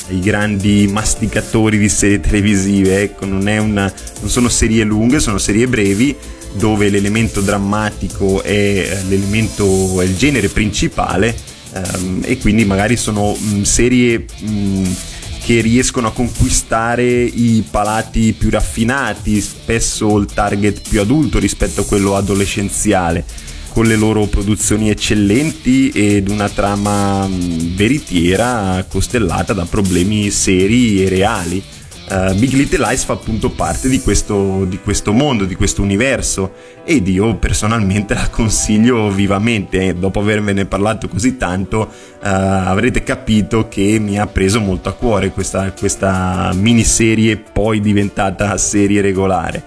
uh, 0.08 0.14
i 0.14 0.18
grandi 0.18 0.88
masticatori 0.90 1.78
di 1.78 1.88
serie 1.88 2.18
televisive, 2.18 3.02
ecco, 3.02 3.26
non, 3.26 3.46
una, 3.46 3.92
non 4.20 4.28
sono 4.28 4.48
serie 4.48 4.82
lunghe, 4.82 5.20
sono 5.20 5.38
serie 5.38 5.68
brevi 5.68 6.16
dove 6.52 6.88
l'elemento 6.88 7.40
drammatico 7.40 8.42
è 8.42 8.50
eh, 8.50 8.98
l'elemento, 9.08 10.00
è 10.00 10.04
il 10.04 10.16
genere 10.16 10.48
principale 10.48 11.32
um, 11.74 12.22
e 12.24 12.38
quindi 12.38 12.64
magari 12.64 12.96
sono 12.96 13.30
um, 13.30 13.62
serie 13.62 14.24
um, 14.40 14.96
che 15.42 15.60
riescono 15.60 16.08
a 16.08 16.12
conquistare 16.12 17.04
i 17.04 17.64
palati 17.68 18.34
più 18.38 18.50
raffinati, 18.50 19.40
spesso 19.40 20.16
il 20.18 20.26
target 20.26 20.88
più 20.88 21.00
adulto 21.00 21.38
rispetto 21.38 21.80
a 21.80 21.84
quello 21.84 22.14
adolescenziale, 22.14 23.24
con 23.70 23.86
le 23.86 23.96
loro 23.96 24.26
produzioni 24.26 24.90
eccellenti 24.90 25.90
ed 25.90 26.28
una 26.28 26.48
trama 26.48 27.28
veritiera 27.28 28.84
costellata 28.88 29.52
da 29.52 29.64
problemi 29.64 30.30
seri 30.30 31.02
e 31.02 31.08
reali 31.08 31.62
uh, 32.10 32.34
Big 32.34 32.52
Little 32.52 32.86
Lies 32.86 33.04
fa 33.04 33.14
appunto 33.14 33.50
parte 33.50 33.88
di 33.88 34.00
questo, 34.00 34.64
di 34.64 34.78
questo, 34.78 35.12
mondo, 35.12 35.44
di 35.44 35.54
questo 35.54 35.82
universo 35.82 36.52
ed 36.84 37.08
io 37.08 37.36
personalmente 37.36 38.14
la 38.14 38.28
consiglio 38.28 39.10
vivamente. 39.10 39.94
Dopo 39.98 40.20
avervene 40.20 40.66
parlato 40.66 41.08
così 41.08 41.36
tanto 41.36 41.80
uh, 41.80 42.18
avrete 42.20 43.02
capito 43.02 43.68
che 43.68 43.98
mi 43.98 44.18
ha 44.18 44.26
preso 44.26 44.60
molto 44.60 44.88
a 44.88 44.92
cuore 44.92 45.30
questa, 45.30 45.72
questa 45.72 46.52
miniserie 46.54 47.36
poi 47.36 47.80
diventata 47.80 48.56
serie 48.58 49.00
regolare. 49.00 49.62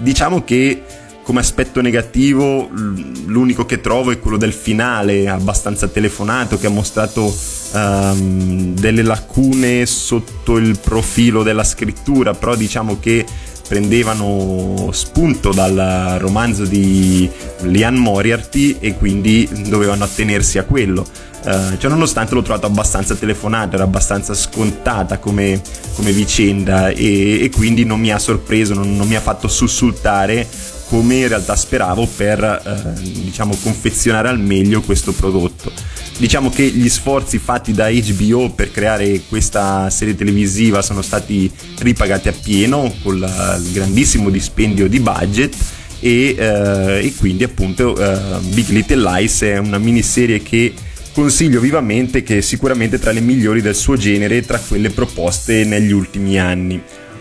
Diciamo 0.00 0.44
che 0.44 0.82
come 1.28 1.40
aspetto 1.40 1.82
negativo 1.82 2.70
l'unico 2.72 3.66
che 3.66 3.82
trovo 3.82 4.12
è 4.12 4.18
quello 4.18 4.38
del 4.38 4.54
finale 4.54 5.28
abbastanza 5.28 5.86
telefonato 5.86 6.56
che 6.56 6.68
ha 6.68 6.70
mostrato 6.70 7.30
um, 7.74 8.72
delle 8.72 9.02
lacune 9.02 9.84
sotto 9.84 10.56
il 10.56 10.78
profilo 10.78 11.42
della 11.42 11.64
scrittura 11.64 12.32
però 12.32 12.56
diciamo 12.56 12.98
che 12.98 13.26
prendevano 13.68 14.88
spunto 14.92 15.52
dal 15.52 16.16
romanzo 16.18 16.64
di 16.64 17.28
Lian 17.64 17.96
Moriarty 17.96 18.78
e 18.80 18.96
quindi 18.96 19.46
dovevano 19.68 20.04
attenersi 20.04 20.56
a 20.56 20.64
quello. 20.64 21.06
Uh, 21.44 21.76
cioè 21.76 21.90
nonostante 21.90 22.32
l'ho 22.34 22.40
trovato 22.40 22.64
abbastanza 22.64 23.14
telefonato, 23.14 23.74
era 23.74 23.84
abbastanza 23.84 24.32
scontata 24.32 25.18
come, 25.18 25.60
come 25.94 26.12
vicenda 26.12 26.88
e, 26.88 27.42
e, 27.42 27.50
quindi 27.50 27.84
non 27.84 28.00
mi 28.00 28.10
ha 28.10 28.18
sorpreso, 28.18 28.72
non, 28.72 28.96
non 28.96 29.06
mi 29.06 29.16
ha 29.16 29.20
fatto 29.20 29.48
sussultare 29.48 30.46
come 30.88 31.16
in 31.16 31.28
realtà 31.28 31.54
speravo 31.54 32.06
per 32.06 32.42
eh, 32.42 33.00
diciamo 33.00 33.56
confezionare 33.62 34.28
al 34.28 34.40
meglio 34.40 34.80
questo 34.80 35.12
prodotto. 35.12 35.70
Diciamo 36.16 36.50
che 36.50 36.64
gli 36.64 36.88
sforzi 36.88 37.38
fatti 37.38 37.72
da 37.72 37.88
HBO 37.90 38.50
per 38.50 38.72
creare 38.72 39.20
questa 39.28 39.88
serie 39.90 40.16
televisiva 40.16 40.82
sono 40.82 41.02
stati 41.02 41.50
ripagati 41.78 42.28
appieno 42.28 42.92
con 43.02 43.16
il 43.16 43.72
grandissimo 43.72 44.30
dispendio 44.30 44.88
di 44.88 44.98
budget 44.98 45.54
e, 46.00 46.34
eh, 46.36 47.06
e 47.06 47.14
quindi 47.16 47.44
appunto 47.44 47.96
eh, 47.96 48.38
Big 48.52 48.68
Little 48.68 49.02
Lies 49.02 49.42
è 49.42 49.58
una 49.58 49.78
miniserie 49.78 50.42
che 50.42 50.72
consiglio 51.12 51.60
vivamente 51.60 52.22
che 52.22 52.38
è 52.38 52.40
sicuramente 52.40 52.98
tra 52.98 53.12
le 53.12 53.20
migliori 53.20 53.60
del 53.60 53.74
suo 53.74 53.96
genere 53.96 54.42
tra 54.42 54.58
quelle 54.58 54.90
proposte 54.90 55.64
negli 55.64 55.92
ultimi 55.92 56.38
anni. 56.38 56.80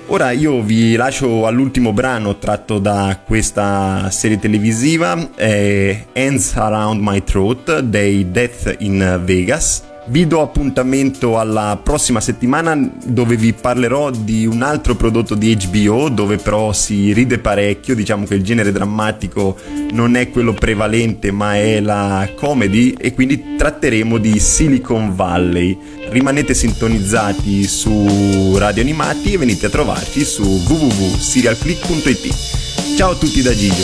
Ora 0.09 0.31
io 0.31 0.61
vi 0.61 0.95
lascio 0.95 1.45
all'ultimo 1.45 1.91
brano 1.91 2.37
tratto 2.37 2.79
da 2.79 3.19
questa 3.25 4.09
serie 4.09 4.39
televisiva, 4.39 5.31
è 5.35 6.05
Hands 6.13 6.55
Around 6.55 7.01
My 7.01 7.21
Throat 7.23 7.79
dei 7.79 8.31
Death 8.31 8.75
in 8.79 9.21
Vegas. 9.25 9.86
Vi 10.09 10.25
do 10.25 10.41
appuntamento 10.41 11.37
alla 11.37 11.77
prossima 11.83 12.21
settimana 12.21 12.79
dove 13.03 13.35
vi 13.35 13.51
parlerò 13.51 14.09
di 14.09 14.45
un 14.45 14.61
altro 14.61 14.95
prodotto 14.95 15.35
di 15.35 15.57
HBO 15.57 16.07
dove 16.07 16.37
però 16.37 16.71
si 16.71 17.11
ride 17.11 17.39
parecchio, 17.39 17.93
diciamo 17.93 18.25
che 18.25 18.35
il 18.35 18.43
genere 18.43 18.71
drammatico 18.71 19.57
non 19.91 20.15
è 20.15 20.29
quello 20.29 20.53
prevalente 20.53 21.31
ma 21.31 21.57
è 21.57 21.81
la 21.81 22.29
comedy 22.35 22.95
e 22.97 23.13
quindi 23.13 23.57
tratteremo 23.57 24.17
di 24.17 24.39
Silicon 24.39 25.13
Valley. 25.13 25.77
Rimanete 26.09 26.53
sintonizzati 26.53 27.65
su 27.65 28.55
Radio 28.57 28.83
Animati 28.83 29.33
e 29.33 29.37
venite 29.37 29.65
a 29.65 29.69
trovarci 29.69 30.23
su 30.23 30.43
www.serialclick.it. 30.43 32.95
Ciao 32.95 33.11
a 33.11 33.15
tutti 33.15 33.41
da 33.41 33.53
Gigio. 33.53 33.83